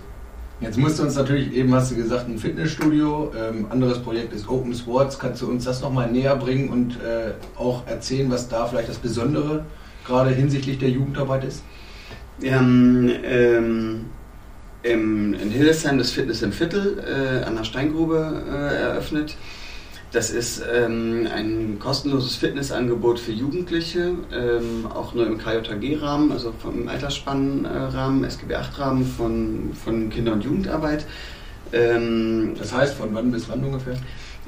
Jetzt 0.60 0.78
musst 0.78 0.98
du 0.98 1.04
uns 1.04 1.16
natürlich, 1.16 1.54
eben 1.54 1.74
hast 1.76 1.92
du 1.92 1.96
gesagt, 1.96 2.28
ein 2.28 2.40
Fitnessstudio, 2.40 3.32
ähm, 3.38 3.68
anderes 3.70 4.00
Projekt 4.00 4.34
ist 4.34 4.50
Open 4.50 4.74
Sports. 4.74 5.20
Kannst 5.20 5.44
du 5.44 5.50
uns 5.50 5.66
das 5.66 5.82
nochmal 5.82 6.12
näher 6.12 6.36
bringen 6.36 6.70
und 6.70 6.96
äh, 6.96 7.34
auch 7.56 7.86
erzählen, 7.86 8.32
was 8.32 8.50
da 8.50 8.66
vielleicht 8.66 8.90
das 8.90 8.98
Besondere 8.98 9.66
gerade 10.04 10.32
hinsichtlich 10.32 10.80
der 10.80 10.90
Jugendarbeit 10.90 11.44
ist? 11.44 11.62
Haben 12.44 13.12
ähm, 13.24 14.06
im, 14.82 15.34
in 15.36 15.50
Hildesheim 15.52 16.00
das 16.00 16.12
Fitness 16.12 16.42
im 16.42 16.52
Viertel 16.52 17.04
äh, 17.06 17.44
an 17.46 17.56
der 17.56 17.64
Steingrube 17.64 18.44
äh, 18.50 18.82
eröffnet. 18.82 19.36
Das 20.14 20.30
ist 20.30 20.64
ähm, 20.74 21.28
ein 21.34 21.80
kostenloses 21.80 22.38
Fitnessangebot 22.38 23.20
für 23.20 23.34
Jugendliche, 23.34 24.16
ähm, 24.32 24.88
auch 24.90 25.14
nur 25.14 25.28
im 25.28 25.38
KJG-Rahmen, 25.38 26.32
also 26.32 26.54
vom 26.58 26.88
Altersspannrahmen, 26.88 28.24
SGB 28.24 28.56
8-Rahmen 28.56 29.06
von, 29.06 29.72
von 29.74 30.10
Kinder- 30.10 30.32
und 30.32 30.46
Jugendarbeit. 30.46 31.06
Ähm, 31.74 32.56
das 32.58 32.72
heißt, 32.72 32.96
von 32.96 33.14
wann 33.14 33.32
bis 33.32 33.50
wann 33.50 33.64
ungefähr? 33.66 33.98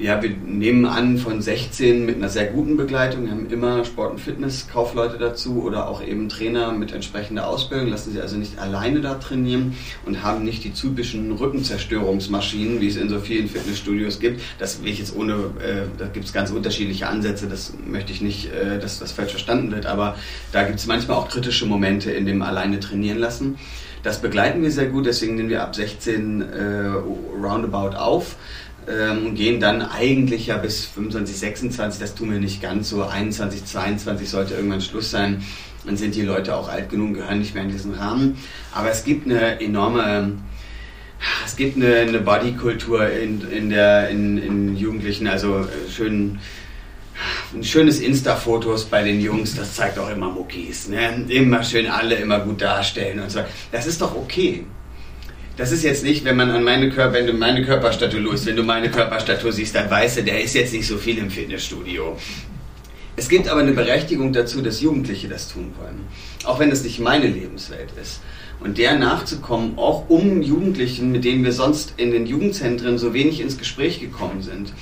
Ja, 0.00 0.22
wir 0.22 0.30
nehmen 0.30 0.86
an 0.86 1.18
von 1.18 1.42
16 1.42 2.06
mit 2.06 2.16
einer 2.16 2.30
sehr 2.30 2.46
guten 2.46 2.78
Begleitung. 2.78 3.24
Wir 3.24 3.32
haben 3.32 3.50
immer 3.50 3.84
Sport- 3.84 4.12
und 4.12 4.18
Fitness-Kaufleute 4.18 5.18
dazu 5.18 5.62
oder 5.62 5.90
auch 5.90 6.02
eben 6.02 6.30
Trainer 6.30 6.72
mit 6.72 6.92
entsprechender 6.92 7.46
Ausbildung. 7.46 7.88
Lassen 7.88 8.12
sie 8.12 8.20
also 8.22 8.38
nicht 8.38 8.58
alleine 8.58 9.02
da 9.02 9.16
trainieren 9.16 9.76
und 10.06 10.22
haben 10.22 10.42
nicht 10.42 10.64
die 10.64 10.72
typischen 10.72 11.30
Rückenzerstörungsmaschinen, 11.32 12.80
wie 12.80 12.88
es 12.88 12.96
in 12.96 13.10
so 13.10 13.20
vielen 13.20 13.46
Fitnessstudios 13.46 14.20
gibt. 14.20 14.40
Das 14.58 14.82
will 14.82 14.90
ich 14.90 15.00
jetzt 15.00 15.14
ohne, 15.14 15.34
äh, 15.34 15.82
da 15.98 16.06
gibt 16.06 16.24
es 16.24 16.32
ganz 16.32 16.50
unterschiedliche 16.50 17.06
Ansätze. 17.06 17.46
Das 17.46 17.74
möchte 17.86 18.10
ich 18.10 18.22
nicht, 18.22 18.50
äh, 18.54 18.78
dass 18.78 19.00
das 19.00 19.12
falsch 19.12 19.32
verstanden 19.32 19.70
wird. 19.70 19.84
Aber 19.84 20.16
da 20.50 20.62
gibt 20.62 20.78
es 20.78 20.86
manchmal 20.86 21.18
auch 21.18 21.28
kritische 21.28 21.66
Momente 21.66 22.10
in 22.10 22.24
dem 22.24 22.40
alleine 22.40 22.80
trainieren 22.80 23.18
lassen. 23.18 23.58
Das 24.02 24.22
begleiten 24.22 24.62
wir 24.62 24.70
sehr 24.70 24.86
gut, 24.86 25.04
deswegen 25.04 25.34
nehmen 25.34 25.50
wir 25.50 25.62
ab 25.62 25.76
16 25.76 26.40
äh, 26.40 26.86
roundabout 27.38 27.98
auf 27.98 28.36
ähm, 28.88 29.26
und 29.26 29.34
gehen 29.34 29.60
dann 29.60 29.82
eigentlich 29.82 30.46
ja 30.46 30.56
bis 30.56 30.86
25, 30.86 31.36
26, 31.36 32.00
das 32.00 32.14
tun 32.14 32.32
wir 32.32 32.38
nicht 32.38 32.62
ganz 32.62 32.90
so, 32.90 33.04
21, 33.04 33.64
22 33.64 34.28
sollte 34.28 34.54
irgendwann 34.54 34.80
Schluss 34.80 35.10
sein. 35.10 35.42
Dann 35.84 35.96
sind 35.96 36.14
die 36.14 36.22
Leute 36.22 36.54
auch 36.54 36.68
alt 36.68 36.90
genug, 36.90 37.14
gehören 37.14 37.38
nicht 37.38 37.54
mehr 37.54 37.64
in 37.64 37.70
diesen 37.70 37.94
Rahmen. 37.94 38.36
Aber 38.72 38.90
es 38.90 39.04
gibt 39.04 39.26
eine 39.26 39.60
enorme, 39.60 40.32
es 41.44 41.56
gibt 41.56 41.76
eine, 41.76 41.94
eine 41.96 42.20
Bodykultur 42.20 43.08
in, 43.08 43.40
in, 43.50 43.70
in, 43.70 44.38
in 44.38 44.76
Jugendlichen, 44.76 45.26
also 45.26 45.60
äh, 45.60 45.90
schön, 45.90 46.38
ein 47.54 47.64
schönes 47.64 48.00
Insta-Fotos 48.00 48.86
bei 48.86 49.02
den 49.02 49.20
Jungs, 49.20 49.54
das 49.54 49.74
zeigt 49.74 49.98
auch 49.98 50.10
immer 50.10 50.30
Muckis. 50.30 50.88
Ne? 50.88 51.24
Immer 51.28 51.62
schön 51.62 51.86
alle 51.86 52.14
immer 52.14 52.40
gut 52.40 52.62
darstellen 52.62 53.20
und 53.20 53.30
so. 53.30 53.40
Das 53.72 53.86
ist 53.86 54.00
doch 54.00 54.14
okay 54.14 54.64
das 55.60 55.72
ist 55.72 55.82
jetzt 55.82 56.04
nicht, 56.04 56.24
wenn 56.24 56.36
man 56.36 56.50
an 56.50 56.64
meine 56.64 56.88
Körper, 56.88 57.12
wenn 57.12 57.26
du 57.26 57.34
meine 57.34 57.62
Körperstatur 57.62 58.18
los, 58.18 58.46
wenn 58.46 58.56
du 58.56 58.62
meine 58.62 58.90
Körperstatur 58.90 59.52
siehst, 59.52 59.74
dann 59.74 59.90
weißt 59.90 60.16
du, 60.16 60.22
der 60.22 60.42
ist 60.42 60.54
jetzt 60.54 60.72
nicht 60.72 60.86
so 60.86 60.96
viel 60.96 61.18
im 61.18 61.30
Fitnessstudio. 61.30 62.16
Es 63.14 63.28
gibt 63.28 63.46
aber 63.46 63.60
eine 63.60 63.72
Berechtigung 63.72 64.32
dazu, 64.32 64.62
dass 64.62 64.80
Jugendliche 64.80 65.28
das 65.28 65.48
tun 65.48 65.74
wollen. 65.78 66.06
Auch 66.44 66.58
wenn 66.60 66.70
es 66.70 66.82
nicht 66.82 66.98
meine 66.98 67.26
Lebenswelt 67.26 67.90
ist. 68.00 68.22
Und 68.60 68.78
der 68.78 68.96
nachzukommen, 68.96 69.76
auch 69.76 70.08
um 70.08 70.40
Jugendlichen, 70.40 71.12
mit 71.12 71.26
denen 71.26 71.44
wir 71.44 71.52
sonst 71.52 71.92
in 71.98 72.10
den 72.10 72.24
Jugendzentren 72.24 72.96
so 72.96 73.12
wenig 73.12 73.42
ins 73.42 73.58
Gespräch 73.58 74.00
gekommen 74.00 74.40
sind, 74.40 74.72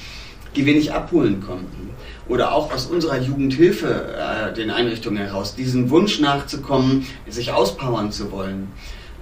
die 0.55 0.63
nicht 0.63 0.93
abholen 0.93 1.41
konnten. 1.41 1.91
Oder 2.29 2.53
auch 2.55 2.73
aus 2.73 2.87
unserer 2.87 3.21
Jugendhilfe, 3.21 4.15
äh, 4.17 4.55
den 4.55 4.71
Einrichtungen 4.71 5.19
heraus, 5.19 5.57
diesen 5.57 5.91
Wunsch 5.91 6.21
nachzukommen, 6.21 7.05
sich 7.27 7.51
auspowern 7.51 8.13
zu 8.13 8.31
wollen 8.31 8.69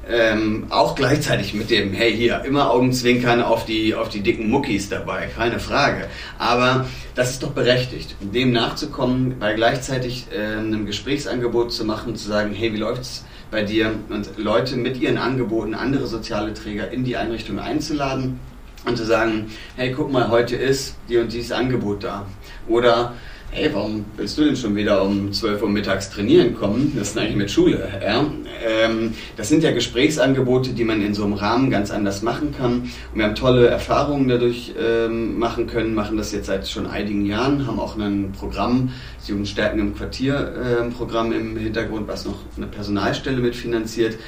ähm, 0.08 0.66
auch 0.70 0.94
gleichzeitig 0.94 1.54
mit 1.54 1.70
dem, 1.70 1.92
hey 1.92 2.14
hier, 2.14 2.44
immer 2.44 2.70
Augenzwinkern 2.70 3.42
auf 3.42 3.64
die, 3.64 3.94
auf 3.94 4.08
die 4.08 4.20
dicken 4.20 4.48
Muckis 4.48 4.88
dabei, 4.88 5.26
keine 5.26 5.58
Frage. 5.58 6.06
Aber 6.38 6.86
das 7.14 7.30
ist 7.30 7.42
doch 7.42 7.50
berechtigt, 7.50 8.14
dem 8.20 8.52
nachzukommen, 8.52 9.36
bei 9.40 9.54
gleichzeitig 9.54 10.26
äh, 10.32 10.58
einem 10.58 10.86
Gesprächsangebot 10.86 11.72
zu 11.72 11.84
machen, 11.84 12.14
zu 12.14 12.28
sagen, 12.28 12.54
hey, 12.54 12.72
wie 12.72 12.78
läuft's 12.78 13.24
bei 13.50 13.62
dir? 13.62 13.94
Und 14.08 14.30
Leute 14.36 14.76
mit 14.76 15.00
ihren 15.00 15.18
Angeboten, 15.18 15.74
andere 15.74 16.06
soziale 16.06 16.54
Träger 16.54 16.90
in 16.90 17.04
die 17.04 17.16
Einrichtung 17.16 17.58
einzuladen 17.58 18.38
und 18.84 18.96
zu 18.96 19.04
sagen, 19.04 19.50
hey, 19.76 19.92
guck 19.92 20.12
mal, 20.12 20.30
heute 20.30 20.54
ist 20.54 20.96
die 21.08 21.18
und 21.18 21.32
dieses 21.32 21.50
Angebot 21.50 22.04
da. 22.04 22.26
Oder 22.68 23.14
hey, 23.56 23.70
warum 23.72 24.04
willst 24.18 24.36
du 24.36 24.44
denn 24.44 24.54
schon 24.54 24.76
wieder 24.76 25.02
um 25.02 25.32
12 25.32 25.62
Uhr 25.62 25.70
mittags 25.70 26.10
trainieren 26.10 26.54
kommen? 26.54 26.92
Das 26.94 27.08
ist 27.08 27.18
eigentlich 27.18 27.36
mit 27.36 27.50
Schule. 27.50 27.88
Ja? 28.02 28.26
Ähm, 28.62 29.14
das 29.38 29.48
sind 29.48 29.62
ja 29.62 29.70
Gesprächsangebote, 29.70 30.74
die 30.74 30.84
man 30.84 31.00
in 31.00 31.14
so 31.14 31.24
einem 31.24 31.32
Rahmen 31.32 31.70
ganz 31.70 31.90
anders 31.90 32.20
machen 32.20 32.54
kann. 32.56 32.82
Und 32.82 32.90
wir 33.14 33.24
haben 33.24 33.34
tolle 33.34 33.66
Erfahrungen 33.68 34.28
dadurch 34.28 34.74
ähm, 34.78 35.38
machen 35.38 35.66
können, 35.66 35.94
machen 35.94 36.18
das 36.18 36.32
jetzt 36.32 36.46
seit 36.46 36.68
schon 36.68 36.86
einigen 36.86 37.24
Jahren, 37.24 37.66
haben 37.66 37.80
auch 37.80 37.96
ein 37.96 38.32
Programm, 38.38 38.90
das 39.18 39.28
Jugendstärken 39.28 39.80
im 39.80 39.96
Quartier 39.96 40.34
äh, 40.34 40.90
Programm 40.90 41.32
im 41.32 41.56
Hintergrund, 41.56 42.08
was 42.08 42.26
noch 42.26 42.40
eine 42.58 42.66
Personalstelle 42.66 43.38
mitfinanziert. 43.38 44.18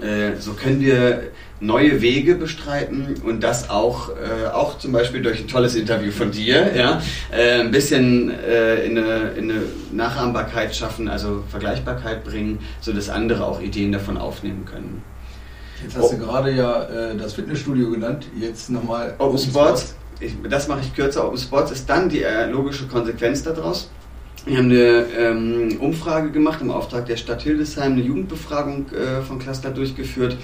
Äh, 0.00 0.36
so 0.38 0.54
können 0.54 0.80
wir 0.80 1.30
neue 1.60 2.02
Wege 2.02 2.34
bestreiten 2.34 3.14
und 3.24 3.42
das 3.42 3.70
auch, 3.70 4.10
äh, 4.10 4.48
auch 4.48 4.78
zum 4.78 4.92
Beispiel 4.92 5.22
durch 5.22 5.40
ein 5.40 5.48
tolles 5.48 5.74
Interview 5.74 6.10
von 6.10 6.30
dir, 6.30 6.76
ja, 6.76 7.00
äh, 7.32 7.60
ein 7.60 7.70
bisschen 7.70 8.30
äh, 8.30 8.84
in, 8.84 8.98
eine, 8.98 9.30
in 9.36 9.50
eine 9.50 9.62
Nachahmbarkeit 9.92 10.76
schaffen, 10.76 11.08
also 11.08 11.44
Vergleichbarkeit 11.48 12.24
bringen, 12.24 12.58
sodass 12.80 13.08
andere 13.08 13.46
auch 13.46 13.60
Ideen 13.60 13.92
davon 13.92 14.18
aufnehmen 14.18 14.66
können. 14.66 15.02
Jetzt 15.82 15.96
hast 15.96 16.12
oh. 16.12 16.16
du 16.16 16.18
gerade 16.18 16.52
ja 16.52 16.82
äh, 16.82 17.16
das 17.16 17.34
Fitnessstudio 17.34 17.90
genannt, 17.90 18.26
jetzt 18.38 18.70
nochmal 18.70 19.14
Open 19.18 19.38
Sports. 19.38 19.94
Ich, 20.20 20.34
das 20.48 20.68
mache 20.68 20.80
ich 20.82 20.94
kürzer. 20.94 21.26
Open 21.26 21.38
Sports 21.38 21.72
ist 21.72 21.88
dann 21.88 22.08
die 22.08 22.22
äh, 22.22 22.50
logische 22.50 22.86
Konsequenz 22.86 23.42
daraus. 23.42 23.90
Wir 24.46 24.58
haben 24.58 24.70
eine 24.70 25.06
ähm, 25.18 25.76
Umfrage 25.80 26.30
gemacht 26.30 26.60
im 26.60 26.70
Auftrag 26.70 27.06
der 27.06 27.16
Stadt 27.16 27.42
Hildesheim, 27.42 27.92
eine 27.92 28.02
Jugendbefragung 28.02 28.86
äh, 28.92 29.22
von 29.22 29.38
Cluster 29.38 29.70
durchgeführt 29.70 30.36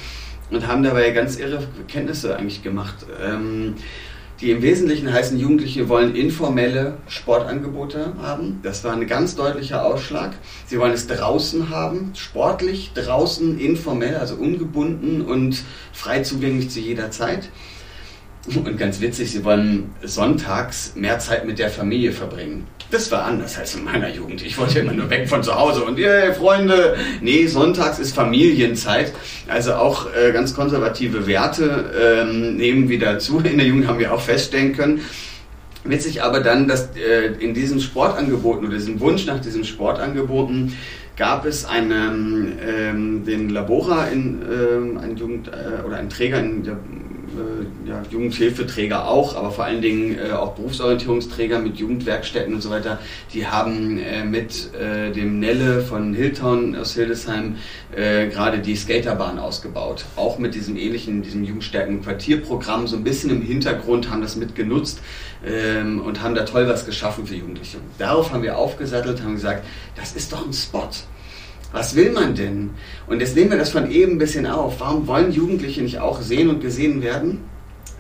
und 0.53 0.67
haben 0.67 0.83
dabei 0.83 1.11
ganz 1.11 1.39
irre 1.39 1.67
Kenntnisse 1.89 2.37
eigentlich 2.37 2.63
gemacht. 2.63 3.07
Ähm, 3.23 3.75
die 4.41 4.51
im 4.51 4.61
Wesentlichen 4.61 5.13
heißen, 5.13 5.39
Jugendliche 5.39 5.89
wollen 5.89 6.17
informelle 6.17 6.99
Sportangebote 7.07 8.15
haben. 8.21 8.59
Das 8.65 8.83
war 8.83 8.93
ein 8.93 9.07
ganz 9.07 9.37
deutlicher 9.37 9.85
Ausschlag. 9.85 10.33
Sie 10.67 10.81
wollen 10.81 10.93
es 10.93 11.07
draußen 11.07 11.71
haben, 11.71 12.11
sportlich, 12.17 12.91
draußen, 12.95 13.61
informell, 13.61 14.17
also 14.17 14.35
ungebunden 14.35 15.21
und 15.21 15.63
frei 15.93 16.23
zugänglich 16.23 16.71
zu 16.71 16.81
jeder 16.81 17.13
Zeit. 17.13 17.51
Und 18.53 18.77
ganz 18.77 19.01
witzig, 19.01 19.31
sie 19.31 19.45
wollen 19.45 19.91
sonntags 20.03 20.95
mehr 20.97 21.21
Zeit 21.21 21.47
mit 21.47 21.61
der 21.61 21.71
Familie 21.71 22.11
verbringen. 22.11 22.67
Das 22.93 23.11
war 23.11 23.25
anders 23.25 23.59
als 23.59 23.75
in 23.75 23.85
meiner 23.85 24.11
Jugend. 24.11 24.45
Ich 24.45 24.59
wollte 24.59 24.81
immer 24.81 24.93
nur 24.93 25.09
weg 25.09 25.27
von 25.27 25.43
zu 25.43 25.55
Hause 25.55 25.83
und, 25.83 25.99
yeah, 25.99 26.31
Freunde, 26.35 26.95
nee, 27.23 27.47
sonntags 27.47 27.99
ist 27.99 28.15
Familienzeit. 28.15 29.15
Also 29.49 29.73
auch 29.73 30.09
äh, 30.15 30.31
ganz 30.31 30.55
konservative 30.55 31.27
Werte 31.27 31.91
ähm, 31.99 32.59
nehmen 32.59 32.91
wieder 32.91 33.19
zu. 33.19 33.39
In 33.39 33.57
der 33.57 33.67
Jugend 33.67 33.87
haben 33.87 33.99
wir 33.99 34.13
auch 34.13 34.21
feststellen 34.21 34.77
können. 34.77 35.01
Witzig 35.85 36.23
aber 36.23 36.41
dann, 36.41 36.69
dass 36.69 36.91
äh, 36.95 37.29
in 37.41 37.55
diesen 37.55 37.81
Sportangeboten 37.81 38.67
oder 38.67 38.77
diesem 38.77 39.01
Wunsch 39.01 39.25
nach 39.25 39.41
diesen 39.41 39.65
Sportangeboten 39.65 40.77
gab 41.17 41.47
es 41.47 41.65
einen, 41.65 42.59
ähm, 42.63 43.25
den 43.25 43.49
Labora, 43.49 44.09
in, 44.09 44.43
ähm, 44.43 44.99
ein 44.99 45.17
Jugend, 45.17 45.49
äh, 45.49 45.83
oder 45.87 45.97
einen 45.97 46.11
Träger 46.11 46.41
in 46.41 46.63
der 46.63 46.77
ja, 47.87 48.03
Jugendhilfeträger 48.11 49.09
auch, 49.09 49.37
aber 49.37 49.51
vor 49.51 49.65
allen 49.65 49.83
Dingen 49.83 50.19
äh, 50.19 50.33
auch 50.33 50.55
Berufsorientierungsträger 50.55 51.59
mit 51.59 51.77
Jugendwerkstätten 51.77 52.55
und 52.55 52.61
so 52.61 52.71
weiter, 52.71 52.99
die 53.33 53.47
haben 53.47 53.99
äh, 53.99 54.25
mit 54.25 54.75
äh, 54.75 55.11
dem 55.13 55.41
Nelle 55.41 55.81
von 55.81 56.15
Hilltown 56.15 56.77
aus 56.77 56.95
Hildesheim 56.95 57.57
äh, 57.95 58.29
gerade 58.29 58.59
die 58.59 58.77
Skaterbahn 58.77 59.39
ausgebaut. 59.39 60.05
Auch 60.17 60.39
mit 60.39 60.55
diesem 60.55 60.77
ähnlichen, 60.77 61.23
diesem 61.23 61.45
Jugendstärken 61.45 62.03
Quartierprogramm, 62.03 62.87
so 62.87 62.97
ein 62.97 63.05
bisschen 63.05 63.31
im 63.31 63.43
Hintergrund 63.43 64.11
haben 64.11 64.23
das 64.23 64.37
mitgenutzt 64.37 65.01
ähm, 65.45 66.01
und 66.01 66.23
haben 66.23 66.35
da 66.35 66.45
toll 66.45 66.69
was 66.69 66.87
geschaffen 66.87 67.27
für 67.27 67.35
Jugendliche. 67.35 67.79
Darauf 67.99 68.33
haben 68.33 68.43
wir 68.43 68.57
aufgesattelt, 68.59 69.23
haben 69.23 69.35
gesagt, 69.35 69.65
das 69.97 70.15
ist 70.15 70.33
doch 70.33 70.47
ein 70.47 70.53
Spot. 70.53 70.89
Was 71.73 71.97
will 71.97 72.13
man 72.13 72.35
denn? 72.35 72.71
Und 73.07 73.21
jetzt 73.21 73.35
nehmen 73.35 73.51
wir 73.51 73.59
das 73.59 73.71
von 73.71 73.91
eben 73.91 74.13
ein 74.13 74.19
bisschen 74.19 74.47
auf. 74.47 74.81
Warum 74.81 75.07
wollen 75.07 75.33
Jugendliche 75.33 75.83
nicht 75.83 75.99
auch 75.99 76.21
sehen 76.21 76.51
und 76.51 76.61
gesehen 76.61 77.03
werden? 77.03 77.41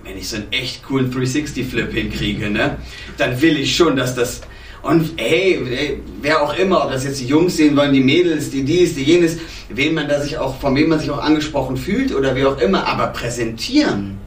Wenn 0.04 0.18
ich 0.18 0.28
so 0.28 0.36
einen 0.36 0.52
echt 0.52 0.84
coolen 0.84 1.12
360-Flip 1.12 1.90
hinkriege, 1.90 2.50
ne? 2.50 2.76
dann 3.16 3.40
will 3.40 3.56
ich 3.56 3.74
schon, 3.74 3.96
dass 3.96 4.14
das. 4.14 4.42
Und 4.82 5.12
hey, 5.16 6.00
wer 6.20 6.42
auch 6.42 6.54
immer, 6.58 6.84
ob 6.84 6.90
das 6.90 7.04
jetzt 7.04 7.20
die 7.20 7.26
Jungs 7.26 7.56
sehen 7.56 7.76
wollen, 7.76 7.92
die 7.92 8.00
Mädels, 8.00 8.50
die 8.50 8.64
dies, 8.64 8.96
die 8.96 9.04
jenes, 9.04 9.38
wen 9.68 9.94
man 9.94 10.08
da 10.08 10.20
sich 10.20 10.38
auch, 10.38 10.58
von 10.60 10.74
wem 10.74 10.88
man 10.88 10.98
sich 10.98 11.10
auch 11.10 11.22
angesprochen 11.22 11.76
fühlt 11.76 12.12
oder 12.12 12.34
wie 12.34 12.44
auch 12.44 12.58
immer, 12.58 12.88
aber 12.88 13.06
präsentieren 13.08 14.18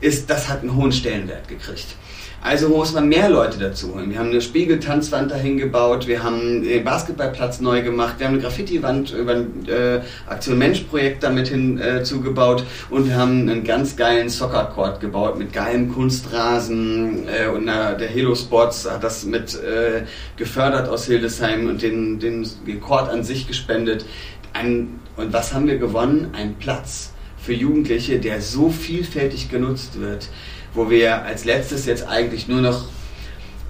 ist, 0.00 0.30
das 0.30 0.48
hat 0.48 0.62
einen 0.62 0.74
hohen 0.74 0.90
Stellenwert 0.90 1.48
gekriegt. 1.48 1.96
Also 2.42 2.70
muss 2.70 2.94
man 2.94 3.06
mehr 3.06 3.28
Leute 3.28 3.58
dazu 3.58 3.94
holen. 3.94 4.10
Wir 4.10 4.18
haben 4.18 4.30
eine 4.30 4.40
Spiegeltanzwand 4.40 5.30
dahin 5.30 5.58
gebaut, 5.58 6.06
wir 6.06 6.22
haben 6.22 6.62
den 6.62 6.82
Basketballplatz 6.84 7.60
neu 7.60 7.82
gemacht, 7.82 8.14
wir 8.16 8.26
haben 8.26 8.34
eine 8.34 8.42
Graffiti-Wand 8.42 9.12
über 9.12 9.32
ein 9.32 9.68
äh, 9.68 10.00
Aktion 10.26 10.56
Mensch-Projekt 10.56 11.22
damit 11.22 11.48
hinzugebaut 11.48 12.62
äh, 12.62 12.94
und 12.94 13.06
wir 13.06 13.16
haben 13.16 13.40
einen 13.40 13.62
ganz 13.62 13.94
geilen 13.94 14.30
Soccer-Court 14.30 15.00
gebaut 15.00 15.38
mit 15.38 15.52
geilem 15.52 15.92
Kunstrasen 15.92 17.28
äh, 17.28 17.48
und 17.48 17.66
na, 17.66 17.92
der 17.92 18.08
Helo 18.08 18.34
Sports 18.34 18.90
hat 18.90 19.04
das 19.04 19.24
mit 19.26 19.54
äh, 19.56 20.04
gefördert 20.38 20.88
aus 20.88 21.04
Hildesheim 21.04 21.68
und 21.68 21.82
den, 21.82 22.20
den, 22.20 22.48
den 22.66 22.80
Court 22.80 23.10
an 23.10 23.22
sich 23.22 23.48
gespendet. 23.48 24.06
Ein, 24.54 24.98
und 25.18 25.34
was 25.34 25.52
haben 25.52 25.66
wir 25.66 25.76
gewonnen? 25.76 26.30
Ein 26.32 26.54
Platz 26.54 27.12
für 27.36 27.52
Jugendliche, 27.52 28.18
der 28.18 28.40
so 28.40 28.70
vielfältig 28.70 29.50
genutzt 29.50 30.00
wird 30.00 30.30
wo 30.74 30.90
wir 30.90 31.22
als 31.22 31.44
letztes 31.44 31.86
jetzt 31.86 32.06
eigentlich 32.06 32.48
nur 32.48 32.60
noch 32.60 32.86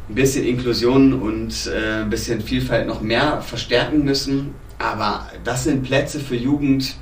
ein 0.08 0.14
bisschen 0.14 0.44
Inklusion 0.44 1.14
und 1.14 1.66
äh, 1.66 2.02
ein 2.02 2.10
bisschen 2.10 2.40
Vielfalt 2.40 2.86
noch 2.86 3.00
mehr 3.00 3.40
verstärken 3.42 4.04
müssen. 4.04 4.54
Aber 4.78 5.28
das 5.44 5.64
sind 5.64 5.82
Plätze 5.82 6.20
für 6.20 6.36
Jugend, 6.36 6.94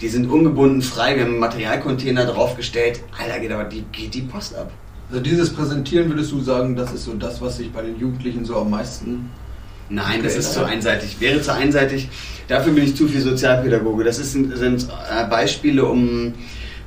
die 0.00 0.08
sind 0.08 0.28
ungebunden 0.28 0.82
frei. 0.82 1.14
Wir 1.14 1.22
haben 1.22 1.32
einen 1.32 1.40
Materialcontainer 1.40 2.26
draufgestellt. 2.26 3.00
Alter, 3.16 3.38
geht 3.38 3.52
aber 3.52 3.64
die, 3.64 3.82
geht 3.92 4.12
die 4.14 4.22
Post 4.22 4.56
ab. 4.56 4.70
Also 5.08 5.22
dieses 5.22 5.52
Präsentieren 5.52 6.08
würdest 6.08 6.32
du 6.32 6.40
sagen, 6.40 6.74
das 6.74 6.92
ist 6.92 7.04
so 7.04 7.14
das, 7.14 7.40
was 7.40 7.58
sich 7.58 7.70
bei 7.72 7.82
den 7.82 7.98
Jugendlichen 7.98 8.44
so 8.44 8.56
am 8.56 8.70
meisten. 8.70 9.30
Nein, 9.88 10.22
das 10.22 10.36
ist 10.36 10.54
zu 10.54 10.64
einseitig. 10.64 11.20
Wäre 11.20 11.40
zu 11.40 11.52
einseitig. 11.52 12.08
Dafür 12.48 12.72
bin 12.72 12.84
ich 12.84 12.96
zu 12.96 13.06
viel 13.06 13.20
Sozialpädagoge. 13.20 14.04
Das 14.04 14.18
ist, 14.18 14.32
sind 14.32 14.86
äh, 15.10 15.24
Beispiele, 15.28 15.84
um 15.84 16.34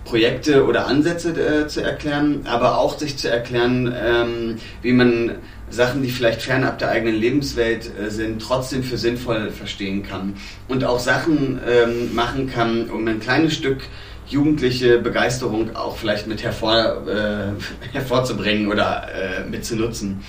Projekte 0.05 0.65
oder 0.65 0.87
Ansätze 0.87 1.31
äh, 1.31 1.67
zu 1.67 1.81
erklären, 1.81 2.41
aber 2.45 2.77
auch 2.77 2.97
sich 2.97 3.17
zu 3.17 3.29
erklären, 3.29 3.93
ähm, 3.99 4.55
wie 4.81 4.93
man 4.93 5.31
Sachen, 5.69 6.03
die 6.03 6.09
vielleicht 6.09 6.41
fernab 6.41 6.79
der 6.79 6.89
eigenen 6.89 7.15
Lebenswelt 7.15 7.89
äh, 7.99 8.09
sind, 8.09 8.41
trotzdem 8.41 8.83
für 8.83 8.97
sinnvoll 8.97 9.49
verstehen 9.49 10.03
kann. 10.03 10.35
Und 10.67 10.83
auch 10.83 10.99
Sachen 10.99 11.59
ähm, 11.67 12.13
machen 12.13 12.49
kann, 12.49 12.89
um 12.89 13.07
ein 13.07 13.19
kleines 13.19 13.55
Stück 13.55 13.81
jugendliche 14.27 14.99
Begeisterung 14.99 15.75
auch 15.75 15.97
vielleicht 15.97 16.27
mit 16.27 16.43
hervor, 16.43 17.03
äh, 17.07 17.93
hervorzubringen 17.93 18.67
oder 18.67 19.07
äh, 19.13 19.49
mitzunutzen. 19.49 20.21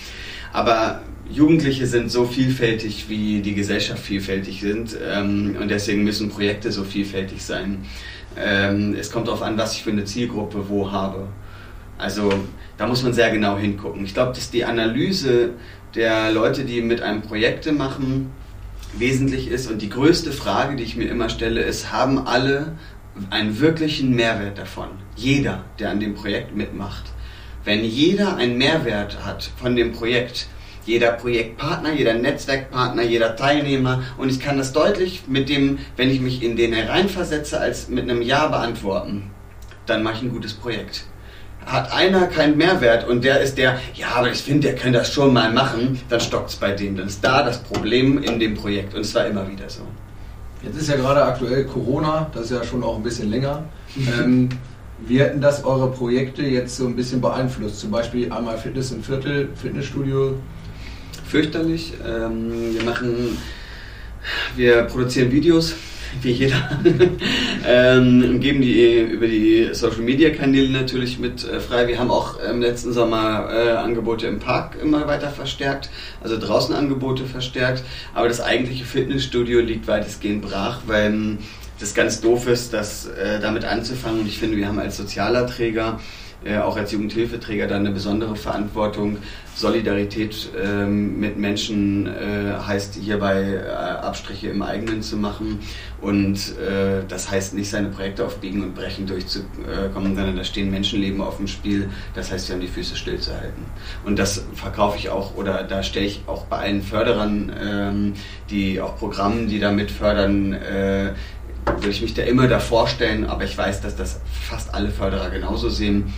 Aber 0.53 1.03
Jugendliche 1.31 1.87
sind 1.87 2.11
so 2.11 2.25
vielfältig, 2.25 3.07
wie 3.09 3.41
die 3.41 3.55
Gesellschaft 3.55 4.03
vielfältig 4.03 4.61
sind 4.61 4.97
ähm, 5.05 5.57
und 5.61 5.71
deswegen 5.71 6.05
müssen 6.05 6.29
Projekte 6.29 6.71
so 6.71 6.85
vielfältig 6.85 7.43
sein. 7.43 7.85
Ähm, 8.39 8.95
es 8.99 9.11
kommt 9.11 9.29
darauf 9.29 9.43
an, 9.43 9.57
was 9.57 9.75
ich 9.75 9.83
für 9.83 9.91
eine 9.91 10.05
Zielgruppe 10.05 10.69
wo 10.69 10.91
habe. 10.91 11.29
Also 11.99 12.33
da 12.77 12.87
muss 12.87 13.03
man 13.03 13.13
sehr 13.13 13.31
genau 13.31 13.57
hingucken. 13.57 14.05
Ich 14.05 14.15
glaube, 14.15 14.33
dass 14.35 14.51
die 14.51 14.65
Analyse 14.65 15.51
der 15.95 16.31
Leute, 16.33 16.65
die 16.65 16.83
mit 16.83 17.01
einem 17.01 17.23
Projekte 17.23 17.73
machen, 17.73 18.31
wesentlich 18.99 19.49
ist. 19.49 19.71
Und 19.71 19.81
die 19.81 19.89
größte 19.89 20.33
Frage, 20.33 20.77
die 20.77 20.83
ich 20.85 20.97
mir 20.97 21.09
immer 21.09 21.29
stelle, 21.29 21.63
ist, 21.63 21.93
haben 21.93 22.27
alle 22.27 22.77
einen 23.31 23.61
wirklichen 23.61 24.15
Mehrwert 24.15 24.59
davon? 24.59 24.89
Jeder, 25.17 25.65
der 25.79 25.91
an 25.91 26.01
dem 26.01 26.15
Projekt 26.15 26.55
mitmacht. 26.55 27.05
Wenn 27.65 27.83
jeder 27.83 28.37
einen 28.37 28.59
Mehrwert 28.59 29.25
hat 29.25 29.51
von 29.57 29.75
dem 29.75 29.93
Projekt, 29.93 30.49
jeder 30.87 31.13
Projektpartner, 31.13 31.93
jeder 31.93 32.15
Netzwerkpartner, 32.15 33.03
jeder 33.03 33.37
Teilnehmer. 33.37 34.03
Und 34.17 34.31
ich 34.31 34.41
kann 34.41 34.57
das 34.57 34.73
deutlich 34.73 35.25
mit 35.27 35.49
dem, 35.49 35.79
wenn 35.97 36.11
ich 36.11 36.21
mich 36.21 36.43
in 36.43 36.57
den 36.57 36.73
hereinversetze, 36.73 37.61
als 37.61 37.89
mit 37.89 38.05
einem 38.05 38.23
Ja 38.23 38.47
beantworten. 38.47 39.31
Dann 39.87 40.03
mache 40.03 40.17
ich 40.17 40.23
ein 40.23 40.31
gutes 40.31 40.55
Projekt. 40.55 41.05
Hat 41.65 41.93
einer 41.93 42.29
keinen 42.29 42.57
Mehrwert 42.57 43.09
und 43.09 43.25
der 43.25 43.41
ist 43.41 43.59
der, 43.59 43.81
ja, 43.95 44.09
aber 44.15 44.31
ich 44.31 44.39
finde, 44.39 44.69
der 44.69 44.77
kann 44.77 44.93
das 44.93 45.13
schon 45.13 45.33
mal 45.33 45.53
machen, 45.53 46.01
dann 46.09 46.21
stockt 46.21 46.51
es 46.51 46.57
bei 46.57 46.71
dem. 46.71 46.97
Dann 46.97 47.09
ist 47.09 47.25
da 47.25 47.43
das 47.43 47.61
Problem 47.63 48.23
in 48.23 48.39
dem 48.39 48.55
Projekt 48.55 48.95
und 48.95 49.01
es 49.01 49.15
war 49.17 49.27
immer 49.27 49.49
wieder 49.51 49.69
so. 49.69 49.83
Jetzt 50.63 50.77
ist 50.77 50.89
ja 50.89 50.97
gerade 50.97 51.25
aktuell 51.25 51.65
Corona, 51.65 52.31
das 52.33 52.45
ist 52.45 52.51
ja 52.53 52.65
schon 52.65 52.85
auch 52.85 52.97
ein 52.97 53.03
bisschen 53.03 53.31
länger. 53.31 53.65
ähm, 53.97 54.49
wie 55.07 55.21
hätten 55.21 55.41
das 55.41 55.65
eure 55.65 55.91
Projekte 55.91 56.43
jetzt 56.43 56.77
so 56.77 56.87
ein 56.87 56.97
bisschen 56.97 57.21
beeinflusst? 57.21 57.81
Zum 57.81 57.91
Beispiel 57.91 58.33
einmal 58.33 58.57
Fitness 58.57 58.93
im 58.93 59.03
Viertel, 59.03 59.51
Fitnessstudio 59.55 60.37
fürchterlich. 61.37 61.93
Ähm, 62.03 62.75
wir 62.75 62.83
machen, 62.85 63.37
wir 64.57 64.85
produzieren 64.85 65.31
Videos 65.31 65.75
wie 66.23 66.31
jeder, 66.31 66.81
ähm, 67.69 68.41
geben 68.41 68.63
die 68.63 69.01
über 69.01 69.27
die 69.27 69.69
Social 69.73 70.01
Media 70.01 70.31
Kanäle 70.31 70.71
natürlich 70.71 71.19
mit 71.19 71.47
äh, 71.47 71.61
frei. 71.61 71.89
Wir 71.89 71.99
haben 71.99 72.11
auch 72.11 72.41
im 72.41 72.63
letzten 72.63 72.95
Sommer 72.95 73.51
äh, 73.53 73.73
Angebote 73.73 74.27
im 74.27 74.39
Park 74.39 74.79
immer 74.81 75.07
weiter 75.07 75.29
verstärkt, 75.29 75.91
also 76.23 76.39
draußen 76.39 76.75
Angebote 76.75 77.27
verstärkt. 77.27 77.85
Aber 78.15 78.29
das 78.29 78.41
eigentliche 78.41 78.87
Fitnessstudio 78.87 79.61
liegt 79.61 79.87
weitestgehend 79.89 80.41
brach, 80.41 80.81
weil 80.87 81.37
das 81.79 81.93
ganz 81.93 82.23
doof 82.23 82.49
ist, 82.49 82.73
das 82.73 83.09
äh, 83.09 83.41
damit 83.41 83.67
anzufangen. 83.67 84.21
Und 84.21 84.27
ich 84.27 84.39
finde, 84.39 84.57
wir 84.57 84.69
haben 84.69 84.79
als 84.79 84.97
sozialer 84.97 85.47
Träger 85.47 86.01
äh, 86.45 86.59
auch 86.59 86.77
als 86.77 86.93
Jugendhilfeträger 86.93 87.67
dann 87.67 87.81
eine 87.81 87.91
besondere 87.91 88.37
Verantwortung. 88.37 89.19
Solidarität 89.55 90.51
ähm, 90.63 91.19
mit 91.19 91.39
Menschen 91.39 92.07
äh, 92.07 92.53
heißt 92.67 92.97
hierbei 92.97 93.55
äh, 93.55 93.71
Abstriche 93.71 94.49
im 94.49 94.61
eigenen 94.61 95.01
zu 95.01 95.17
machen 95.17 95.61
und 96.03 96.37
äh, 96.59 97.03
das 97.09 97.31
heißt 97.31 97.55
nicht 97.55 97.71
seine 97.71 97.89
Projekte 97.89 98.27
auf 98.27 98.37
Biegen 98.37 98.63
und 98.63 98.75
Brechen 98.75 99.07
durchzukommen, 99.07 100.15
sondern 100.15 100.37
da 100.37 100.45
stehen 100.45 100.71
Menschenleben 100.71 101.23
auf 101.23 101.39
dem 101.39 101.47
Spiel. 101.47 101.89
Das 102.15 102.31
heißt, 102.31 102.49
wir 102.49 102.55
haben 102.55 102.61
die 102.61 102.69
Füße 102.69 102.97
stillzuhalten. 102.97 103.65
Und 104.05 104.19
das 104.19 104.45
verkaufe 104.55 104.99
ich 104.99 105.09
auch 105.09 105.35
oder 105.37 105.63
da 105.65 105.83
stelle 105.83 106.05
ich 106.05 106.21
auch 106.27 106.45
bei 106.45 106.59
allen 106.59 106.83
Förderern, 106.83 107.53
ähm, 107.59 108.13
die 108.51 108.79
auch 108.83 108.99
Programmen, 108.99 109.49
die 109.49 109.59
damit 109.59 109.91
fördern, 109.91 110.55
würde 111.67 111.91
ich 111.91 112.03
mich 112.03 112.15
da 112.15 112.23
immer 112.23 112.49
davor 112.49 112.89
stellen, 112.89 113.27
aber 113.27 113.45
ich 113.45 113.57
weiß, 113.57 113.81
dass 113.81 113.97
das 113.97 114.21
fast 114.49 114.75
alle 114.75 114.91
Förderer 114.91 115.31
genauso 115.31 115.69
sehen. 115.69 116.13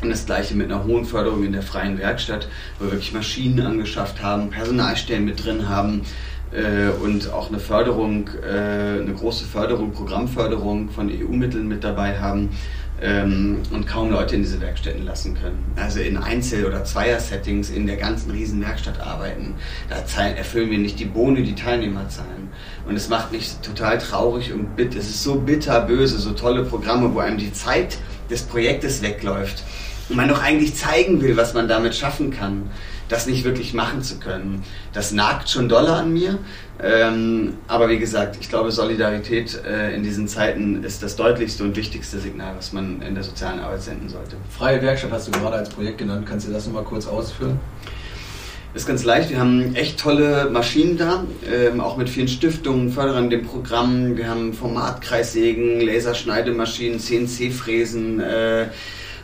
Und 0.00 0.10
das 0.10 0.26
gleiche 0.26 0.54
mit 0.54 0.70
einer 0.70 0.84
hohen 0.84 1.04
Förderung 1.04 1.44
in 1.44 1.52
der 1.52 1.62
freien 1.62 1.98
Werkstatt, 1.98 2.48
wo 2.78 2.84
wir 2.84 2.92
wirklich 2.92 3.12
Maschinen 3.12 3.66
angeschafft 3.66 4.22
haben, 4.22 4.50
Personalstellen 4.50 5.24
mit 5.24 5.44
drin 5.44 5.68
haben 5.68 6.02
äh, 6.52 6.90
und 7.02 7.32
auch 7.32 7.48
eine 7.48 7.58
Förderung, 7.58 8.30
äh, 8.48 9.00
eine 9.00 9.12
große 9.12 9.44
Förderung, 9.44 9.90
Programmförderung 9.90 10.90
von 10.90 11.10
EU-Mitteln 11.10 11.66
mit 11.66 11.82
dabei 11.82 12.20
haben 12.20 12.50
ähm, 13.00 13.58
und 13.70 13.86
kaum 13.86 14.10
Leute 14.10 14.36
in 14.36 14.42
diese 14.42 14.60
Werkstätten 14.60 15.04
lassen 15.04 15.34
können. 15.34 15.64
Also 15.76 16.00
in 16.00 16.16
Einzel- 16.16 16.64
oder 16.64 16.84
Zweier-Settings 16.84 17.70
in 17.70 17.86
der 17.86 17.96
ganzen 17.96 18.30
riesen 18.30 18.60
Werkstatt 18.60 19.00
arbeiten. 19.00 19.54
Da 19.88 19.96
erfüllen 20.22 20.70
wir 20.70 20.78
nicht 20.78 20.98
die 20.98 21.04
Boni, 21.04 21.42
die 21.42 21.54
Teilnehmerzahlen. 21.54 22.48
Und 22.86 22.96
es 22.96 23.08
macht 23.08 23.32
mich 23.32 23.50
total 23.62 23.98
traurig 23.98 24.52
und 24.52 24.76
bitter. 24.76 24.98
Es 24.98 25.08
ist 25.08 25.22
so 25.22 25.36
bitterböse, 25.36 26.18
so 26.18 26.32
tolle 26.32 26.64
Programme, 26.64 27.14
wo 27.14 27.20
einem 27.20 27.38
die 27.38 27.52
Zeit 27.52 27.98
des 28.30 28.42
Projektes 28.42 29.02
wegläuft 29.02 29.62
und 30.08 30.16
man 30.16 30.28
doch 30.28 30.42
eigentlich 30.42 30.74
zeigen 30.74 31.20
will, 31.20 31.36
was 31.36 31.54
man 31.54 31.68
damit 31.68 31.94
schaffen 31.94 32.30
kann, 32.30 32.70
das 33.08 33.26
nicht 33.26 33.44
wirklich 33.44 33.74
machen 33.74 34.02
zu 34.02 34.18
können. 34.18 34.62
Das 34.92 35.12
nagt 35.12 35.48
schon 35.48 35.68
doller 35.68 35.96
an 35.96 36.12
mir. 36.12 36.38
Ähm, 36.80 37.54
aber 37.66 37.88
wie 37.88 37.98
gesagt, 37.98 38.36
ich 38.40 38.48
glaube, 38.48 38.70
Solidarität 38.70 39.60
äh, 39.64 39.94
in 39.94 40.02
diesen 40.02 40.28
Zeiten 40.28 40.84
ist 40.84 41.02
das 41.02 41.16
deutlichste 41.16 41.64
und 41.64 41.76
wichtigste 41.76 42.20
Signal, 42.20 42.54
was 42.56 42.72
man 42.72 43.02
in 43.02 43.14
der 43.14 43.24
sozialen 43.24 43.58
Arbeit 43.60 43.82
senden 43.82 44.08
sollte. 44.08 44.36
Freie 44.50 44.80
Werkstatt 44.82 45.10
hast 45.10 45.28
du 45.28 45.32
gerade 45.32 45.56
als 45.56 45.70
Projekt 45.70 45.98
genannt. 45.98 46.26
Kannst 46.28 46.46
du 46.46 46.52
das 46.52 46.66
nochmal 46.66 46.84
kurz 46.84 47.06
ausführen? 47.06 47.58
ist 48.74 48.86
ganz 48.86 49.04
leicht. 49.04 49.30
Wir 49.30 49.40
haben 49.40 49.74
echt 49.74 49.98
tolle 49.98 50.48
Maschinen 50.50 50.96
da, 50.96 51.24
ähm, 51.50 51.80
auch 51.80 51.96
mit 51.96 52.08
vielen 52.08 52.28
Stiftungen, 52.28 52.92
Förderern 52.92 53.28
dem 53.28 53.44
Programm. 53.44 54.16
Wir 54.16 54.28
haben 54.28 54.52
Formatkreissägen, 54.52 55.80
Laserschneidemaschinen, 55.80 57.00
CNC-Fräsen. 57.00 58.20
Äh, 58.20 58.66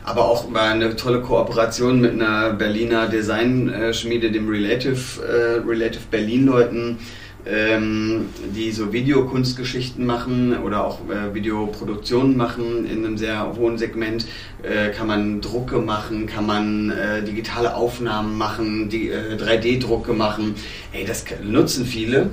aber 0.04 0.26
auch 0.26 0.48
mal 0.48 0.70
eine 0.70 0.96
tolle 0.96 1.22
Kooperation 1.22 2.00
mit 2.00 2.12
einer 2.12 2.52
Berliner 2.52 3.08
Designschmiede, 3.08 4.30
dem 4.30 4.48
Relative, 4.48 5.22
äh, 5.22 5.66
Relative 5.66 6.04
Berlin-Leuten, 6.10 6.98
ähm, 7.46 8.26
die 8.54 8.70
so 8.70 8.92
Videokunstgeschichten 8.92 10.04
machen 10.04 10.56
oder 10.58 10.84
auch 10.84 11.00
äh, 11.10 11.34
Videoproduktionen 11.34 12.36
machen 12.36 12.86
in 12.86 13.04
einem 13.04 13.18
sehr 13.18 13.54
hohen 13.56 13.78
Segment. 13.78 14.26
Äh, 14.62 14.90
kann 14.90 15.06
man 15.06 15.40
Drucke 15.40 15.78
machen, 15.78 16.26
kann 16.26 16.46
man 16.46 16.90
äh, 16.90 17.22
digitale 17.22 17.74
Aufnahmen 17.74 18.38
machen, 18.38 18.88
die 18.88 19.10
3D-Drucke 19.10 20.12
äh, 20.12 20.16
machen. 20.16 20.54
Ey, 20.92 21.04
das 21.04 21.24
nutzen 21.42 21.84
viele. 21.84 22.30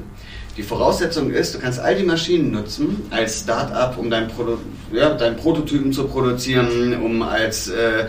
Die 0.61 0.67
Voraussetzung 0.67 1.31
ist, 1.31 1.55
du 1.55 1.59
kannst 1.59 1.79
all 1.79 1.95
die 1.95 2.03
Maschinen 2.03 2.51
nutzen 2.51 3.01
als 3.09 3.39
Start-up, 3.39 3.97
um 3.97 4.11
dein, 4.11 4.27
Produ 4.27 4.59
ja, 4.93 5.09
dein 5.09 5.35
Prototypen 5.35 5.91
zu 5.91 6.03
produzieren, 6.03 7.01
um 7.03 7.23
als 7.23 7.69
äh, 7.69 8.05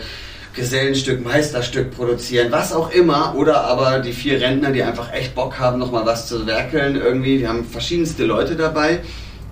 Gesellenstück, 0.53 1.25
Meisterstück 1.25 1.97
produzieren, 1.97 2.49
was 2.51 2.75
auch 2.75 2.93
immer. 2.93 3.35
Oder 3.39 3.65
aber 3.65 4.01
die 4.01 4.13
vier 4.13 4.39
Rentner, 4.39 4.71
die 4.71 4.83
einfach 4.83 5.15
echt 5.15 5.35
Bock 5.35 5.59
haben, 5.59 5.79
nochmal 5.79 6.05
was 6.05 6.29
zu 6.29 6.47
werkeln 6.47 6.95
irgendwie. 6.95 7.41
Wir 7.41 7.49
haben 7.49 7.65
verschiedenste 7.65 8.27
Leute 8.27 8.55
dabei. 8.55 9.01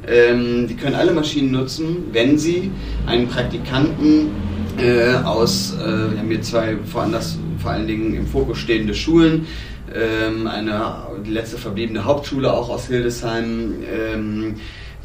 Ähm, 0.06 0.68
die 0.68 0.76
können 0.76 0.94
alle 0.94 1.12
Maschinen 1.12 1.52
nutzen, 1.52 2.08
wenn 2.12 2.38
sie 2.38 2.70
einen 3.06 3.28
Praktikanten 3.28 4.30
äh, 4.76 5.14
aus, 5.24 5.72
äh, 5.80 5.86
wir 6.12 6.18
haben 6.18 6.28
hier 6.28 6.42
zwei 6.42 6.76
woanders 6.92 7.38
vor 7.62 7.70
allen 7.70 7.86
Dingen 7.86 8.14
im 8.14 8.26
Fokus 8.26 8.58
stehende 8.58 8.94
Schulen, 8.94 9.46
eine, 9.94 11.02
die 11.26 11.30
letzte 11.30 11.58
verbliebene 11.58 12.04
Hauptschule 12.04 12.52
auch 12.52 12.68
aus 12.68 12.86
Hildesheim, 12.86 13.74
ähm, 13.92 14.54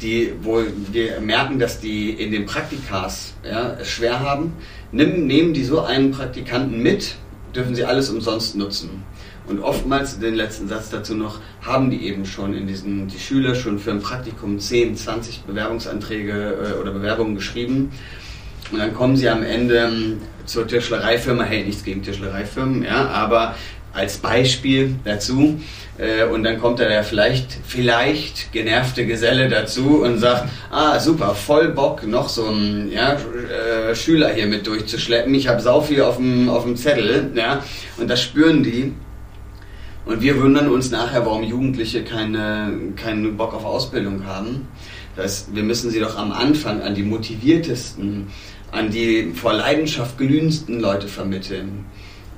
die, 0.00 0.32
wo 0.42 0.62
wir 0.92 1.20
merken, 1.20 1.58
dass 1.58 1.80
die 1.80 2.10
in 2.10 2.30
den 2.30 2.46
Praktikas 2.46 3.34
ja, 3.44 3.76
es 3.80 3.88
schwer 3.88 4.20
haben. 4.20 4.52
Nimm, 4.92 5.26
nehmen 5.26 5.54
die 5.54 5.64
so 5.64 5.80
einen 5.80 6.10
Praktikanten 6.10 6.82
mit, 6.82 7.16
dürfen 7.54 7.74
sie 7.74 7.84
alles 7.84 8.10
umsonst 8.10 8.56
nutzen. 8.56 9.02
Und 9.48 9.60
oftmals, 9.60 10.18
den 10.18 10.34
letzten 10.34 10.68
Satz 10.68 10.90
dazu 10.90 11.14
noch, 11.14 11.40
haben 11.62 11.90
die 11.90 12.06
eben 12.06 12.26
schon 12.26 12.52
in 12.54 12.66
diesen, 12.66 13.06
die 13.06 13.18
Schüler 13.18 13.54
schon 13.54 13.78
für 13.78 13.92
ein 13.92 14.00
Praktikum 14.00 14.58
10, 14.58 14.96
20 14.96 15.42
Bewerbungsanträge 15.42 16.74
äh, 16.76 16.80
oder 16.80 16.90
Bewerbungen 16.90 17.36
geschrieben. 17.36 17.92
Und 18.72 18.78
dann 18.80 18.92
kommen 18.92 19.16
sie 19.16 19.28
am 19.28 19.44
Ende 19.44 19.78
ähm, 19.78 20.18
zur 20.44 20.66
Tischlereifirma, 20.66 21.44
hey, 21.44 21.64
nichts 21.64 21.84
gegen 21.84 22.02
Tischlereifirmen, 22.02 22.82
ja, 22.82 23.08
aber 23.08 23.54
als 23.96 24.18
Beispiel 24.18 24.94
dazu. 25.04 25.60
Äh, 25.98 26.24
und 26.24 26.44
dann 26.44 26.60
kommt 26.60 26.78
da 26.78 26.86
der 26.86 27.02
vielleicht, 27.02 27.58
vielleicht 27.66 28.52
genervte 28.52 29.06
Geselle 29.06 29.48
dazu 29.48 30.02
und 30.02 30.18
sagt, 30.18 30.48
ah 30.70 31.00
super, 31.00 31.34
voll 31.34 31.70
Bock, 31.70 32.06
noch 32.06 32.28
so 32.28 32.46
einen 32.46 32.92
ja, 32.92 33.14
äh, 33.14 33.94
Schüler 33.94 34.32
hier 34.34 34.46
mit 34.46 34.66
durchzuschleppen. 34.66 35.34
Ich 35.34 35.48
habe 35.48 35.60
sau 35.60 35.80
viel 35.80 36.02
auf 36.02 36.16
dem, 36.16 36.48
auf 36.48 36.64
dem 36.64 36.76
Zettel. 36.76 37.30
Ja, 37.34 37.64
und 37.96 38.08
das 38.08 38.22
spüren 38.22 38.62
die. 38.62 38.92
Und 40.04 40.20
wir 40.20 40.40
wundern 40.40 40.68
uns 40.68 40.90
nachher, 40.90 41.26
warum 41.26 41.42
Jugendliche 41.42 42.04
keine, 42.04 42.72
keinen 42.94 43.36
Bock 43.36 43.54
auf 43.54 43.64
Ausbildung 43.64 44.24
haben. 44.24 44.68
Das, 45.16 45.48
wir 45.52 45.64
müssen 45.64 45.90
sie 45.90 45.98
doch 45.98 46.16
am 46.16 46.30
Anfang 46.30 46.82
an 46.82 46.94
die 46.94 47.02
motiviertesten, 47.02 48.28
an 48.70 48.90
die 48.90 49.32
vor 49.34 49.54
Leidenschaft 49.54 50.18
glühendsten 50.18 50.78
Leute 50.78 51.08
vermitteln. 51.08 51.86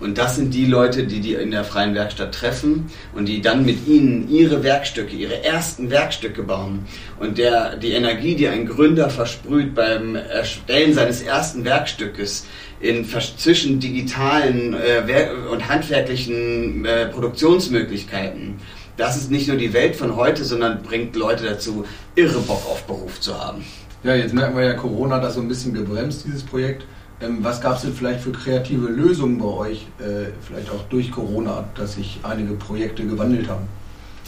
Und 0.01 0.17
das 0.17 0.37
sind 0.37 0.55
die 0.55 0.67
Leute, 0.67 1.05
die 1.05 1.21
die 1.21 1.35
in 1.35 1.51
der 1.51 1.65
freien 1.65 1.95
Werkstatt 1.95 2.35
treffen 2.35 2.91
und 3.15 3.27
die 3.27 3.41
dann 3.41 3.65
mit 3.65 3.87
ihnen 3.87 4.29
ihre 4.31 4.63
Werkstücke, 4.63 5.17
ihre 5.17 5.45
ersten 5.45 5.91
Werkstücke 5.91 6.43
bauen. 6.43 6.87
Und 7.19 7.39
der, 7.39 7.77
die 7.77 7.93
Energie, 7.93 8.37
die 8.37 8.49
ein 8.49 8.67
Gründer 8.67 9.11
versprüht 9.11 9.75
beim 9.75 10.15
Erstellen 10.15 10.95
seines 10.95 11.23
ersten 11.23 11.65
Werkstückes 11.65 12.47
in, 12.81 13.05
zwischen 13.05 13.81
digitalen 13.81 14.75
äh, 14.75 15.29
und 15.51 15.69
handwerklichen 15.69 16.85
äh, 16.85 17.07
Produktionsmöglichkeiten, 17.07 18.57
das 18.97 19.17
ist 19.17 19.31
nicht 19.31 19.47
nur 19.47 19.57
die 19.57 19.73
Welt 19.73 19.95
von 19.95 20.17
heute, 20.17 20.45
sondern 20.45 20.83
bringt 20.83 21.15
Leute 21.15 21.45
dazu, 21.45 21.85
irre 22.17 22.41
Bock 22.41 22.67
auf 22.67 22.85
Beruf 22.85 23.21
zu 23.21 23.39
haben. 23.39 23.65
Ja, 24.03 24.15
jetzt 24.15 24.35
merken 24.35 24.57
wir 24.57 24.65
ja, 24.65 24.75
Corona 24.75 25.17
hat 25.17 25.25
das 25.25 25.35
so 25.35 25.41
ein 25.41 25.49
bisschen 25.49 25.73
gebremst, 25.73 26.25
dieses 26.27 26.43
Projekt. 26.43 26.85
Ähm, 27.20 27.38
was 27.42 27.61
gab 27.61 27.76
es 27.76 27.83
denn 27.83 27.94
vielleicht 27.94 28.20
für 28.20 28.33
kreative 28.33 28.87
Lösungen 28.87 29.38
bei 29.38 29.46
euch, 29.46 29.87
äh, 29.98 30.31
vielleicht 30.40 30.70
auch 30.70 30.85
durch 30.88 31.11
Corona, 31.11 31.64
dass 31.74 31.94
sich 31.94 32.20
einige 32.22 32.54
Projekte 32.54 33.04
gewandelt 33.04 33.48
haben? 33.48 33.66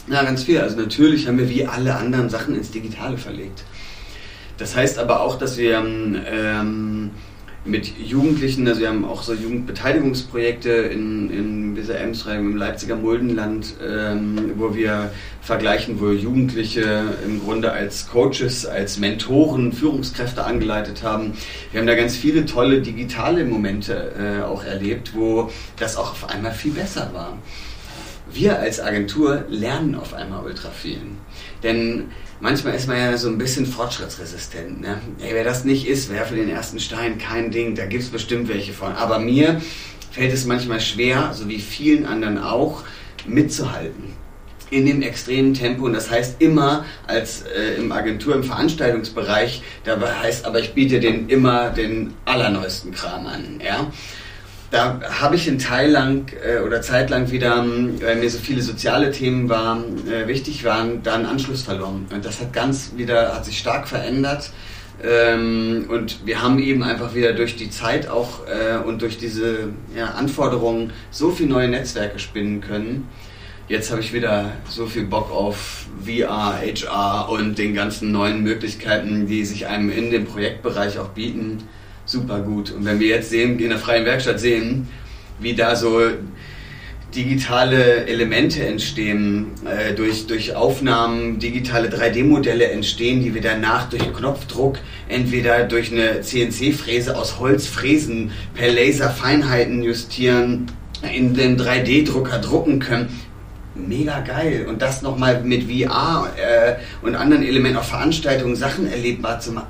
Ja, 0.07 0.23
ganz 0.23 0.43
viel. 0.43 0.59
Also 0.59 0.77
natürlich 0.77 1.27
haben 1.27 1.37
wir 1.37 1.49
wie 1.49 1.65
alle 1.65 1.95
anderen 1.95 2.29
Sachen 2.29 2.55
ins 2.55 2.71
Digitale 2.71 3.17
verlegt. 3.17 3.63
Das 4.57 4.75
heißt 4.75 4.99
aber 4.99 5.21
auch, 5.21 5.37
dass 5.37 5.57
wir 5.57 5.77
ähm, 5.77 7.11
mit 7.63 7.99
Jugendlichen, 7.99 8.67
also 8.67 8.81
wir 8.81 8.87
haben 8.87 9.05
auch 9.05 9.21
so 9.21 9.33
Jugendbeteiligungsprojekte 9.33 10.69
in, 10.69 11.29
in 11.29 11.75
Weser 11.75 11.99
Emsreim, 11.99 12.51
im 12.51 12.57
Leipziger 12.57 12.95
Muldenland, 12.95 13.75
ähm, 13.87 14.53
wo 14.55 14.73
wir 14.73 15.11
vergleichen, 15.41 15.99
wo 15.99 16.09
Jugendliche 16.09 17.03
im 17.23 17.39
Grunde 17.39 17.71
als 17.71 18.09
Coaches, 18.09 18.65
als 18.65 18.97
Mentoren, 18.97 19.73
Führungskräfte 19.73 20.43
angeleitet 20.43 21.03
haben. 21.03 21.33
Wir 21.71 21.81
haben 21.81 21.87
da 21.87 21.95
ganz 21.95 22.15
viele 22.15 22.45
tolle 22.45 22.81
digitale 22.81 23.45
Momente 23.45 24.11
äh, 24.19 24.43
auch 24.43 24.63
erlebt, 24.63 25.11
wo 25.13 25.51
das 25.77 25.97
auch 25.97 26.11
auf 26.11 26.29
einmal 26.29 26.53
viel 26.53 26.71
besser 26.71 27.11
war. 27.13 27.37
Wir 28.33 28.59
als 28.59 28.79
Agentur 28.79 29.45
lernen 29.49 29.95
auf 29.95 30.13
einmal 30.13 30.43
ultra 30.43 30.69
viel. 30.69 31.01
Denn 31.63 32.05
manchmal 32.39 32.75
ist 32.75 32.87
man 32.87 32.97
ja 32.97 33.17
so 33.17 33.27
ein 33.27 33.37
bisschen 33.37 33.65
fortschrittsresistent. 33.65 34.81
Ne? 34.81 35.01
Ey, 35.19 35.33
wer 35.33 35.43
das 35.43 35.65
nicht 35.65 35.87
ist, 35.87 36.09
werfe 36.11 36.35
den 36.35 36.49
ersten 36.49 36.79
Stein, 36.79 37.17
kein 37.17 37.51
Ding, 37.51 37.75
da 37.75 37.85
gibt 37.85 38.03
es 38.03 38.09
bestimmt 38.09 38.47
welche 38.47 38.73
von. 38.73 38.93
Aber 38.93 39.19
mir 39.19 39.61
fällt 40.11 40.33
es 40.33 40.45
manchmal 40.45 40.79
schwer, 40.79 41.31
so 41.33 41.49
wie 41.49 41.59
vielen 41.59 42.05
anderen 42.05 42.37
auch, 42.37 42.83
mitzuhalten. 43.25 44.21
in 44.71 44.85
dem 44.85 45.01
extremen 45.01 45.53
Tempo 45.53 45.85
und 45.85 45.93
das 45.93 46.09
heißt 46.09 46.41
immer 46.41 46.85
als 47.05 47.43
äh, 47.43 47.75
im 47.75 47.91
Agentur 47.91 48.33
im 48.33 48.43
Veranstaltungsbereich, 48.43 49.61
dabei 49.83 50.13
heißt 50.13 50.45
aber 50.45 50.59
ich 50.59 50.73
biete 50.73 50.99
den 50.99 51.27
immer 51.27 51.69
den 51.69 52.13
allerneuesten 52.25 52.91
Kram 52.91 53.27
an, 53.27 53.61
ja. 53.63 53.91
Da 54.71 54.99
habe 55.19 55.35
ich 55.35 55.47
einen 55.47 55.59
Teil 55.59 55.95
äh, 55.95 56.59
oder 56.65 56.81
zeitlang 56.81 57.29
wieder, 57.29 57.65
weil 57.99 58.15
mir 58.15 58.29
so 58.29 58.39
viele 58.39 58.61
soziale 58.61 59.11
Themen 59.11 59.49
waren, 59.49 60.07
äh, 60.09 60.27
wichtig 60.27 60.63
waren, 60.63 61.03
da 61.03 61.15
einen 61.15 61.25
Anschluss 61.25 61.63
verloren. 61.63 62.07
Und 62.11 62.25
das 62.25 62.39
hat 62.39 62.53
ganz 62.53 62.93
wieder, 62.95 63.35
hat 63.35 63.45
sich 63.45 63.59
stark 63.59 63.87
verändert. 63.87 64.51
Ähm, 65.03 65.85
und 65.89 66.25
wir 66.25 66.41
haben 66.41 66.59
eben 66.59 66.83
einfach 66.83 67.13
wieder 67.13 67.33
durch 67.33 67.55
die 67.55 67.69
Zeit 67.69 68.07
auch 68.07 68.47
äh, 68.47 68.77
und 68.77 69.01
durch 69.01 69.17
diese 69.17 69.69
ja, 69.95 70.05
Anforderungen 70.11 70.93
so 71.09 71.31
viele 71.31 71.49
neue 71.49 71.67
Netzwerke 71.67 72.19
spinnen 72.19 72.61
können 72.61 73.09
jetzt 73.71 73.89
habe 73.89 74.01
ich 74.01 74.11
wieder 74.11 74.51
so 74.69 74.85
viel 74.85 75.05
Bock 75.05 75.31
auf 75.31 75.85
VR, 76.05 76.59
HR 76.61 77.29
und 77.29 77.57
den 77.57 77.73
ganzen 77.73 78.11
neuen 78.11 78.43
Möglichkeiten, 78.43 79.27
die 79.27 79.45
sich 79.45 79.67
einem 79.67 79.89
in 79.89 80.11
dem 80.11 80.25
Projektbereich 80.25 80.99
auch 80.99 81.09
bieten. 81.09 81.63
Super 82.11 82.41
gut. 82.41 82.71
Und 82.71 82.83
wenn 82.83 82.99
wir 82.99 83.07
jetzt 83.07 83.29
sehen, 83.29 83.57
in 83.57 83.69
der 83.69 83.77
freien 83.77 84.03
Werkstatt 84.03 84.37
sehen, 84.37 84.89
wie 85.39 85.55
da 85.55 85.77
so 85.77 86.01
digitale 87.15 88.05
Elemente 88.05 88.65
entstehen, 88.65 89.51
äh, 89.65 89.93
durch, 89.93 90.27
durch 90.27 90.53
Aufnahmen 90.53 91.39
digitale 91.39 91.87
3D-Modelle 91.87 92.69
entstehen, 92.69 93.23
die 93.23 93.33
wir 93.33 93.41
danach 93.41 93.87
durch 93.87 94.13
Knopfdruck, 94.13 94.79
entweder 95.07 95.63
durch 95.63 95.93
eine 95.93 96.19
CNC-Fräse 96.19 97.15
aus 97.15 97.39
Holz 97.39 97.67
fräsen, 97.67 98.31
per 98.55 98.73
Laser 98.73 99.09
Feinheiten 99.09 99.81
justieren, 99.81 100.65
in 101.15 101.33
den 101.33 101.57
3D-Drucker 101.57 102.39
drucken 102.39 102.79
können 102.79 103.21
mega 103.73 104.19
geil. 104.19 104.65
Und 104.67 104.81
das 104.81 105.01
nochmal 105.01 105.41
mit 105.43 105.63
VR 105.63 106.29
äh, 106.35 106.75
und 107.05 107.15
anderen 107.15 107.43
Elementen 107.43 107.77
auf 107.77 107.87
Veranstaltungen 107.87 108.57
Sachen 108.57 108.91
erlebbar 108.91 109.39
zu 109.39 109.53
machen. 109.53 109.69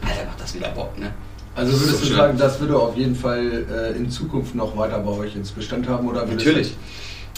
Alter, 0.00 0.24
macht 0.24 0.40
das 0.40 0.54
wieder 0.54 0.68
Bock, 0.68 0.98
ne? 0.98 1.12
Also 1.56 1.72
würdest 1.80 2.04
so 2.04 2.08
du 2.10 2.14
sagen, 2.14 2.38
das 2.38 2.60
würde 2.60 2.76
auf 2.76 2.96
jeden 2.96 3.16
Fall 3.16 3.64
äh, 3.72 3.96
in 3.96 4.10
Zukunft 4.10 4.54
noch 4.54 4.76
weiter 4.76 4.98
bei 4.98 5.10
euch 5.12 5.34
ins 5.34 5.50
Bestand 5.50 5.88
haben? 5.88 6.06
Oder 6.06 6.26
Natürlich. 6.26 6.74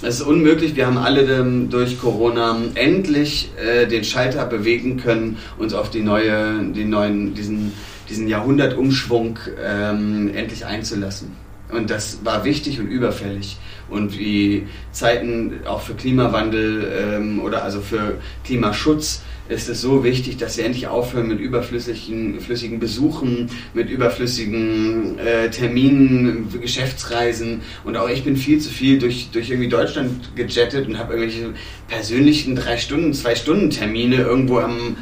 Es 0.02 0.16
ist 0.16 0.22
unmöglich. 0.22 0.76
Wir 0.76 0.86
haben 0.86 0.98
alle 0.98 1.22
ähm, 1.22 1.70
durch 1.70 2.00
Corona 2.00 2.56
endlich 2.74 3.50
äh, 3.56 3.86
den 3.86 4.04
Schalter 4.04 4.44
bewegen 4.44 4.96
können, 4.96 5.38
uns 5.56 5.72
auf 5.72 5.90
die 5.90 6.02
neue, 6.02 6.64
den 6.72 6.90
neuen, 6.90 7.34
diesen, 7.34 7.72
diesen 8.08 8.28
Jahrhundertumschwung 8.28 9.38
ähm, 9.64 10.32
endlich 10.34 10.66
einzulassen. 10.66 11.32
Und 11.70 11.90
das 11.90 12.24
war 12.24 12.44
wichtig 12.44 12.80
und 12.80 12.88
überfällig. 12.88 13.58
Und 13.90 14.18
wie 14.18 14.66
Zeiten 14.92 15.60
auch 15.66 15.80
für 15.82 15.94
Klimawandel 15.94 16.92
ähm, 17.00 17.40
oder 17.40 17.62
also 17.62 17.80
für 17.80 18.18
Klimaschutz 18.44 19.22
ist 19.48 19.68
es 19.68 19.80
so 19.80 20.04
wichtig, 20.04 20.36
dass 20.36 20.58
wir 20.58 20.66
endlich 20.66 20.88
aufhören 20.88 21.28
mit 21.28 21.40
überflüssigen 21.40 22.38
flüssigen 22.40 22.78
Besuchen, 22.78 23.50
mit 23.72 23.88
überflüssigen 23.88 25.18
äh, 25.18 25.50
Terminen, 25.50 26.48
Geschäftsreisen. 26.60 27.62
Und 27.84 27.96
auch 27.96 28.08
ich 28.10 28.24
bin 28.24 28.36
viel 28.36 28.60
zu 28.60 28.68
viel 28.68 28.98
durch, 28.98 29.30
durch 29.32 29.48
irgendwie 29.48 29.70
Deutschland 29.70 30.36
gejettet 30.36 30.86
und 30.86 30.98
habe 30.98 31.14
irgendwelche 31.14 31.54
persönlichen 31.88 32.56
drei 32.56 32.76
Stunden, 32.76 33.14
zwei 33.14 33.34
Stunden 33.34 33.70
Termine 33.70 34.16
irgendwo 34.16 34.58
am 34.58 34.96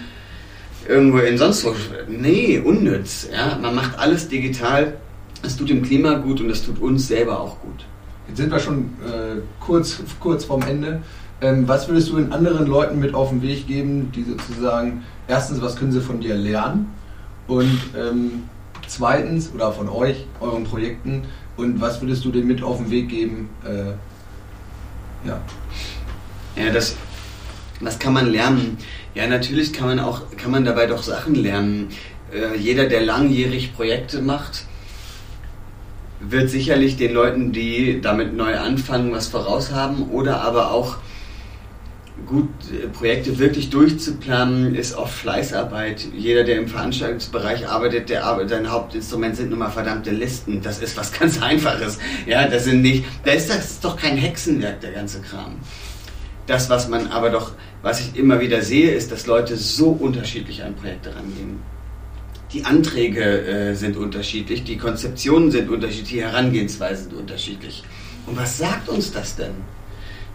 irgendwo 0.89 1.19
in 1.19 1.37
sonst 1.37 1.65
wo. 1.65 1.75
Nee, 2.09 2.61
unnütz. 2.61 3.29
Ja? 3.33 3.59
Man 3.61 3.75
macht 3.75 3.99
alles 3.99 4.29
digital 4.29 4.97
es 5.47 5.57
tut 5.57 5.71
dem 5.71 5.83
Klima 5.83 6.15
gut 6.15 6.41
und 6.41 6.51
es 6.51 6.65
tut 6.65 6.81
uns 6.81 7.09
selber 7.09 7.41
auch 7.41 7.61
gut. 7.61 7.87
Jetzt 8.29 8.39
sind 8.39 8.51
wir 8.51 8.59
schon 8.59 8.91
äh, 9.05 9.41
kurz, 9.61 10.01
kurz 10.21 10.45
vorm 10.45 10.63
Ende. 10.63 11.03
Ähm, 11.41 11.69
was 11.69 11.87
würdest 11.87 12.09
du 12.11 12.17
den 12.17 12.33
anderen 12.33 12.67
Leuten 12.67 12.99
mit 12.99 13.15
auf 13.15 13.31
den 13.31 13.43
Weg 13.43 13.67
geben, 13.67 14.11
die 14.15 14.25
sozusagen, 14.25 15.05
erstens, 15.29 15.61
was 15.61 15.77
können 15.77 15.93
sie 15.93 16.01
von 16.01 16.21
dir 16.21 16.35
lernen? 16.35 16.93
Und 17.47 17.79
ähm, 17.97 18.45
zweitens, 18.87 19.53
oder 19.55 19.73
von 19.73 19.89
euch, 19.89 20.27
euren 20.41 20.65
Projekten, 20.65 21.23
und 21.57 21.81
was 21.81 22.01
würdest 22.01 22.25
du 22.25 22.31
denen 22.31 22.49
mit 22.49 22.63
auf 22.63 22.79
den 22.79 22.91
Weg 22.91 23.09
geben? 23.09 23.49
Äh, 23.65 25.29
ja. 25.29 25.41
Ja, 26.57 26.73
das, 26.73 26.97
was 27.81 27.99
kann 27.99 28.13
man 28.13 28.27
lernen? 28.27 28.79
Ja, 29.15 29.27
natürlich 29.27 29.73
kann 29.73 29.89
man 29.89 30.01
auch, 30.01 30.23
kann 30.37 30.51
man 30.51 30.65
dabei 30.65 30.87
doch 30.87 31.03
Sachen 31.03 31.35
lernen. 31.35 31.89
Äh, 32.33 32.59
jeder, 32.59 32.87
der 32.87 33.03
langjährig 33.03 33.75
Projekte 33.75 34.21
macht, 34.21 34.65
wird 36.21 36.51
sicherlich 36.51 36.97
den 36.97 37.13
Leuten, 37.13 37.53
die 37.53 38.01
damit 38.01 38.35
neu 38.35 38.59
anfangen, 38.59 39.13
was 39.13 39.27
voraus 39.27 39.73
haben 39.73 40.11
oder 40.11 40.41
aber 40.41 40.71
auch 40.71 40.97
gut 42.25 42.49
äh, 42.73 42.89
Projekte 42.89 43.39
wirklich 43.39 43.69
durchzuplanen, 43.69 44.75
ist 44.75 44.97
oft 44.97 45.13
Fleißarbeit. 45.13 46.07
Jeder, 46.17 46.45
der 46.45 46.57
im 46.57 46.69
Veranstaltungsbereich 46.69 47.69
arbeitet, 47.69 48.09
der 48.09 48.25
arbeitet, 48.25 48.51
sein 48.51 48.71
Hauptinstrument 48.71 49.37
sind 49.37 49.51
nun 49.51 49.59
mal 49.59 49.71
verdammte 49.71 50.11
Listen. 50.11 50.63
Das 50.63 50.79
ist 50.79 50.97
was 50.97 51.13
ganz 51.19 51.43
Einfaches. 51.43 51.99
Ja, 52.27 52.49
das 52.49 52.65
sind 52.65 52.83
nicht, 52.83 53.05
da 53.25 53.33
ist 53.33 53.51
das 53.51 53.81
doch 53.81 53.97
kein 53.97 54.17
Hexenwerk, 54.17 54.81
der 54.81 54.93
ganze 54.93 55.21
Kram. 55.21 55.57
Das, 56.47 56.71
was 56.71 56.89
man 56.89 57.09
aber 57.09 57.31
doch, 57.31 57.53
was 57.83 58.01
ich 58.01 58.17
immer 58.17 58.41
wieder 58.41 58.63
sehe, 58.63 58.93
ist, 58.93 59.13
dass 59.13 59.27
Leute 59.27 59.57
so 59.57 59.89
unterschiedlich 59.89 60.63
an 60.63 60.75
Projekte 60.75 61.15
rangehen 61.15 61.61
die 62.53 62.65
Anträge 62.65 63.23
äh, 63.23 63.75
sind 63.75 63.97
unterschiedlich, 63.97 64.65
die 64.65 64.77
Konzeptionen 64.77 65.51
sind 65.51 65.69
unterschiedlich, 65.69 66.11
die 66.11 66.23
Herangehensweisen 66.23 67.11
sind 67.11 67.19
unterschiedlich. 67.19 67.83
Und 68.27 68.37
was 68.37 68.59
sagt 68.59 68.89
uns 68.89 69.13
das 69.13 69.37
denn? 69.37 69.55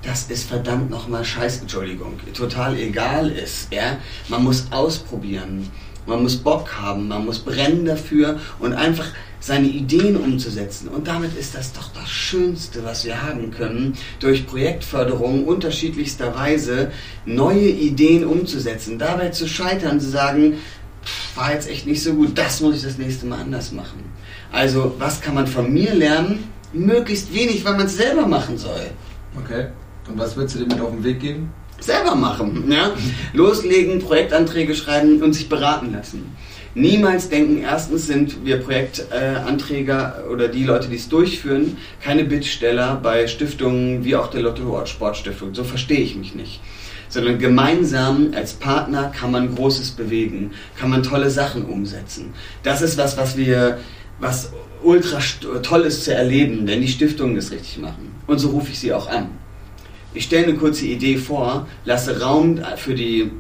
Dass 0.04 0.30
es 0.30 0.44
verdammt 0.44 0.90
nochmal 0.90 1.24
Scheiß, 1.24 1.62
Entschuldigung, 1.62 2.14
total 2.34 2.78
egal 2.78 3.30
ist. 3.30 3.72
Ja? 3.72 3.98
Man 4.30 4.44
muss 4.44 4.68
ausprobieren, 4.72 5.70
man 6.08 6.24
muss 6.24 6.38
Bock 6.38 6.74
haben, 6.82 7.08
man 7.08 7.26
muss 7.26 7.40
brennen 7.40 7.86
dafür 7.86 8.40
und 8.60 8.74
einfach 8.74 9.08
seine 9.40 9.68
Ideen 9.68 10.16
umzusetzen. 10.16 10.88
Und 10.88 11.08
damit 11.08 11.36
ist 11.36 11.56
das 11.56 11.74
doch 11.74 11.92
das 11.94 12.10
Schönste, 12.10 12.84
was 12.84 13.06
wir 13.06 13.22
haben 13.22 13.52
können, 13.52 13.98
durch 14.20 14.46
Projektförderung 14.46 15.46
unterschiedlichster 15.46 16.36
Weise 16.36 16.92
neue 17.26 17.68
Ideen 17.68 18.26
umzusetzen. 18.26 19.00
Dabei 19.00 19.30
zu 19.30 19.48
scheitern, 19.48 20.00
zu 20.00 20.10
sagen, 20.10 20.58
war 21.36 21.54
jetzt 21.54 21.70
echt 21.70 21.88
nicht 21.88 22.04
so 22.04 22.14
gut, 22.14 22.38
das 22.38 22.62
muss 22.62 22.76
ich 22.76 22.84
das 22.84 22.98
nächste 22.98 23.26
Mal 23.26 23.40
anders 23.42 23.72
machen. 23.72 24.04
Also, 24.52 24.96
was 25.00 25.22
kann 25.22 25.36
man 25.36 25.48
von 25.48 25.72
mir 25.72 25.94
lernen? 25.94 26.50
Möglichst 26.74 27.34
wenig, 27.34 27.64
weil 27.66 27.76
man 27.76 27.88
es 27.88 27.98
selber 27.98 28.28
machen 28.28 28.58
soll. 28.58 28.90
Okay. 29.38 29.68
Und 30.08 30.18
was 30.18 30.36
würdest 30.36 30.56
du 30.56 30.60
dir 30.60 30.68
mit 30.68 30.82
auf 30.82 30.92
den 30.92 31.04
Weg 31.04 31.20
geben? 31.20 31.52
Selber 31.80 32.16
machen. 32.16 32.70
Ja? 32.70 32.92
Loslegen, 33.34 34.00
Projektanträge 34.00 34.76
schreiben 34.76 35.22
und 35.22 35.34
sich 35.34 35.50
beraten 35.50 35.94
lassen. 35.94 36.36
Niemals 36.74 37.28
denken, 37.28 37.64
erstens 37.64 38.08
sind 38.08 38.46
wir 38.46 38.58
Projektanträger 38.58 40.24
oder 40.32 40.48
die 40.48 40.64
Leute, 40.64 40.88
die 40.88 40.96
es 40.96 41.10
durchführen, 41.10 41.76
keine 42.02 42.24
Bittsteller 42.24 42.96
bei 42.96 43.28
Stiftungen 43.28 44.06
wie 44.06 44.16
auch 44.16 44.28
der 44.28 44.42
Lotto 44.42 44.86
Sportstiftung. 44.86 45.54
So 45.54 45.66
verstehe 45.66 46.00
ich 46.00 46.16
mich 46.16 46.34
nicht 46.34 46.62
sondern 47.12 47.38
gemeinsam 47.38 48.32
als 48.34 48.54
Partner 48.54 49.12
kann 49.16 49.32
man 49.32 49.54
Großes 49.54 49.92
bewegen, 49.92 50.52
kann 50.80 50.90
man 50.90 51.04
tolle 51.04 51.30
Sachen 51.30 51.66
umsetzen. 51.66 52.34
Das 52.64 52.82
ist 52.82 52.98
was, 52.98 53.18
was 53.18 53.38
wir, 53.38 53.78
was 54.20 54.52
ultra 54.82 55.20
toll 55.62 55.82
ist 55.82 56.06
zu 56.06 56.16
erleben, 56.16 56.66
wenn 56.66 56.82
die 56.82 56.88
Stiftungen 56.88 57.36
das 57.36 57.52
richtig 57.52 57.78
machen. 57.80 58.12
Und 58.28 58.40
so 58.40 58.50
rufe 58.50 58.72
ich 58.72 58.80
sie 58.80 58.94
auch 58.94 59.08
an. 59.08 59.30
Ich 60.14 60.24
stelle 60.24 60.48
eine 60.48 60.56
kurze 60.56 60.86
Idee 60.86 61.18
vor, 61.18 61.68
lasse 61.86 62.22
Raum 62.22 62.60
für 62.78 62.96
die 62.96 63.32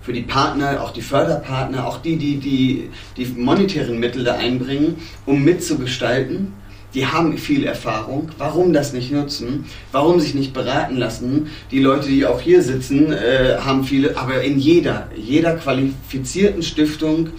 für 0.00 0.12
die 0.12 0.22
Partner, 0.22 0.82
auch 0.82 0.90
die 0.90 1.00
Förderpartner, 1.00 1.86
auch 1.86 1.96
die, 1.96 2.16
die 2.16 2.36
die, 2.36 2.90
die 3.16 3.24
monetären 3.24 3.98
Mittel 3.98 4.22
da 4.22 4.34
einbringen, 4.34 4.96
um 5.24 5.42
mitzugestalten 5.42 6.52
die 6.94 7.06
haben 7.06 7.36
viel 7.36 7.64
Erfahrung. 7.64 8.30
Warum 8.38 8.72
das 8.72 8.92
nicht 8.92 9.10
nutzen? 9.10 9.66
Warum 9.90 10.20
sich 10.20 10.34
nicht 10.34 10.52
beraten 10.52 10.96
lassen? 10.96 11.50
Die 11.70 11.80
Leute, 11.80 12.08
die 12.08 12.24
auch 12.24 12.40
hier 12.40 12.62
sitzen, 12.62 13.12
äh, 13.12 13.56
haben 13.58 13.84
viele, 13.84 14.16
aber 14.16 14.42
in 14.42 14.58
jeder, 14.58 15.08
jeder 15.16 15.56
qualifizierten 15.56 16.62
Stiftung 16.62 17.30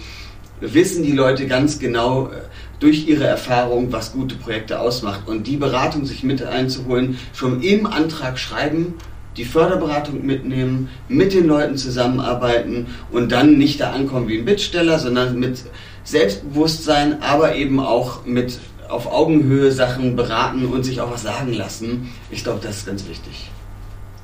wissen 0.60 1.02
die 1.02 1.12
Leute 1.12 1.46
ganz 1.46 1.78
genau 1.78 2.26
äh, 2.26 2.42
durch 2.80 3.08
ihre 3.08 3.24
Erfahrung, 3.24 3.90
was 3.92 4.12
gute 4.12 4.34
Projekte 4.34 4.78
ausmacht. 4.78 5.26
Und 5.26 5.46
die 5.46 5.56
Beratung 5.56 6.04
sich 6.04 6.22
mit 6.22 6.42
einzuholen, 6.42 7.18
schon 7.32 7.62
im 7.62 7.86
Antrag 7.86 8.38
schreiben, 8.38 8.94
die 9.38 9.44
Förderberatung 9.44 10.24
mitnehmen, 10.24 10.88
mit 11.08 11.32
den 11.32 11.46
Leuten 11.46 11.76
zusammenarbeiten 11.76 12.86
und 13.10 13.32
dann 13.32 13.58
nicht 13.58 13.80
da 13.80 13.92
ankommen 13.92 14.28
wie 14.28 14.38
ein 14.38 14.44
Bittsteller, 14.44 14.98
sondern 14.98 15.38
mit 15.38 15.64
Selbstbewusstsein, 16.04 17.22
aber 17.22 17.54
eben 17.56 17.80
auch 17.80 18.24
mit 18.24 18.60
auf 18.88 19.10
Augenhöhe 19.10 19.72
Sachen 19.72 20.16
beraten 20.16 20.66
und 20.66 20.84
sich 20.84 21.00
auch 21.00 21.10
was 21.10 21.22
sagen 21.22 21.52
lassen. 21.52 22.12
Ich 22.30 22.44
glaube, 22.44 22.60
das 22.62 22.78
ist 22.78 22.86
ganz 22.86 23.08
wichtig. 23.08 23.50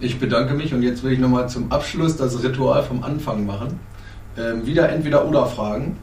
Ich 0.00 0.18
bedanke 0.18 0.54
mich 0.54 0.74
und 0.74 0.82
jetzt 0.82 1.02
will 1.02 1.12
ich 1.12 1.18
nochmal 1.18 1.48
zum 1.48 1.70
Abschluss 1.70 2.16
das 2.16 2.42
Ritual 2.42 2.82
vom 2.82 3.02
Anfang 3.02 3.46
machen. 3.46 3.78
Ähm, 4.36 4.66
wieder 4.66 4.88
entweder 4.88 5.26
oder 5.26 5.46
Fragen. 5.46 5.98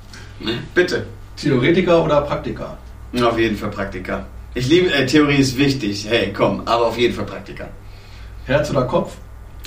Bitte. 0.74 1.06
Theoretiker 1.36 2.04
oder 2.04 2.22
Praktiker? 2.22 2.78
Auf 3.22 3.38
jeden 3.38 3.56
Fall 3.56 3.70
Praktiker. 3.70 4.26
Ich 4.54 4.68
liebe, 4.68 4.92
äh, 4.92 5.06
Theorie 5.06 5.36
ist 5.36 5.56
wichtig, 5.56 6.06
hey, 6.08 6.32
komm, 6.32 6.62
aber 6.66 6.86
auf 6.86 6.98
jeden 6.98 7.14
Fall 7.14 7.26
Praktiker. 7.26 7.68
Herz 8.44 8.70
oder 8.70 8.82
Kopf? 8.82 9.16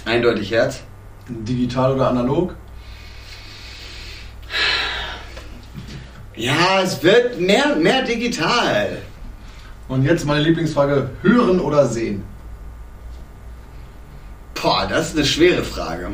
Eindeutig 0.06 0.52
Herz. 0.52 0.82
Digital 1.30 1.94
oder 1.94 2.10
analog? 2.10 2.56
Ja, 6.41 6.82
es 6.82 7.04
wird 7.04 7.39
mehr, 7.39 7.75
mehr 7.75 8.01
digital. 8.01 8.97
Und 9.88 10.04
jetzt 10.04 10.25
meine 10.25 10.41
Lieblingsfrage: 10.41 11.12
Hören 11.21 11.60
oder 11.60 11.86
sehen? 11.86 12.23
Boah, 14.56 14.88
das 14.89 15.10
ist 15.10 15.17
eine 15.17 15.25
schwere 15.25 15.63
Frage. 15.63 16.10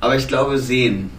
Aber 0.00 0.16
ich 0.16 0.28
glaube, 0.28 0.58
sehen. 0.58 1.10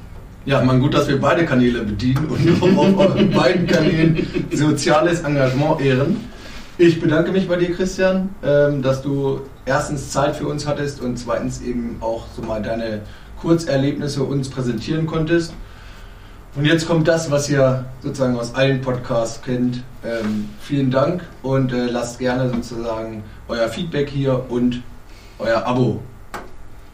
Ja, 0.45 0.61
man 0.61 0.79
gut, 0.79 0.93
dass 0.93 1.07
wir 1.07 1.19
beide 1.19 1.43
Kanäle 1.43 1.81
bedienen 1.81 2.27
und 2.27 2.61
auf, 2.77 2.99
auf 2.99 3.15
beiden 3.33 3.65
Kanälen 3.65 4.27
soziales 4.51 5.21
Engagement 5.21 5.81
ehren. 5.81 6.17
Ich 6.77 7.01
bedanke 7.01 7.31
mich 7.31 7.47
bei 7.47 7.55
dir, 7.55 7.73
Christian, 7.73 8.29
ähm, 8.43 8.83
dass 8.83 9.01
du 9.01 9.41
erstens 9.65 10.11
Zeit 10.11 10.35
für 10.35 10.45
uns 10.45 10.67
hattest 10.67 11.01
und 11.01 11.17
zweitens 11.17 11.63
eben 11.63 11.97
auch 11.99 12.25
so 12.35 12.43
mal 12.43 12.61
deine 12.61 13.01
Kurzerlebnisse 13.41 14.21
uns 14.21 14.49
präsentieren 14.49 15.07
konntest. 15.07 15.53
Und 16.55 16.65
jetzt 16.65 16.85
kommt 16.87 17.07
das, 17.07 17.31
was 17.31 17.49
ihr 17.49 17.85
sozusagen 18.01 18.37
aus 18.37 18.53
allen 18.53 18.81
Podcasts 18.81 19.41
kennt. 19.41 19.83
Ähm, 20.05 20.49
vielen 20.61 20.91
Dank 20.91 21.23
und 21.41 21.73
äh, 21.73 21.85
lasst 21.85 22.19
gerne 22.19 22.49
sozusagen 22.49 23.23
euer 23.47 23.67
Feedback 23.69 24.09
hier 24.09 24.45
und 24.49 24.83
euer 25.39 25.65
Abo. 25.65 26.01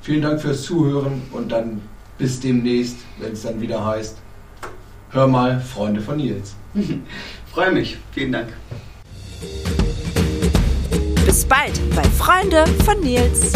Vielen 0.01 0.21
Dank 0.21 0.41
fürs 0.41 0.63
Zuhören 0.63 1.23
und 1.33 1.51
dann 1.51 1.81
bis 2.17 2.39
demnächst, 2.39 2.97
wenn 3.19 3.33
es 3.33 3.41
dann 3.41 3.59
wieder 3.59 3.85
heißt, 3.85 4.17
hör 5.09 5.27
mal, 5.27 5.59
Freunde 5.59 6.01
von 6.01 6.17
Nils. 6.17 6.55
Freue 7.53 7.71
mich. 7.71 7.97
Vielen 8.11 8.31
Dank. 8.31 8.47
Bis 11.25 11.45
bald 11.45 11.79
bei 11.95 12.03
Freunde 12.03 12.65
von 12.85 12.99
Nils. 13.01 13.53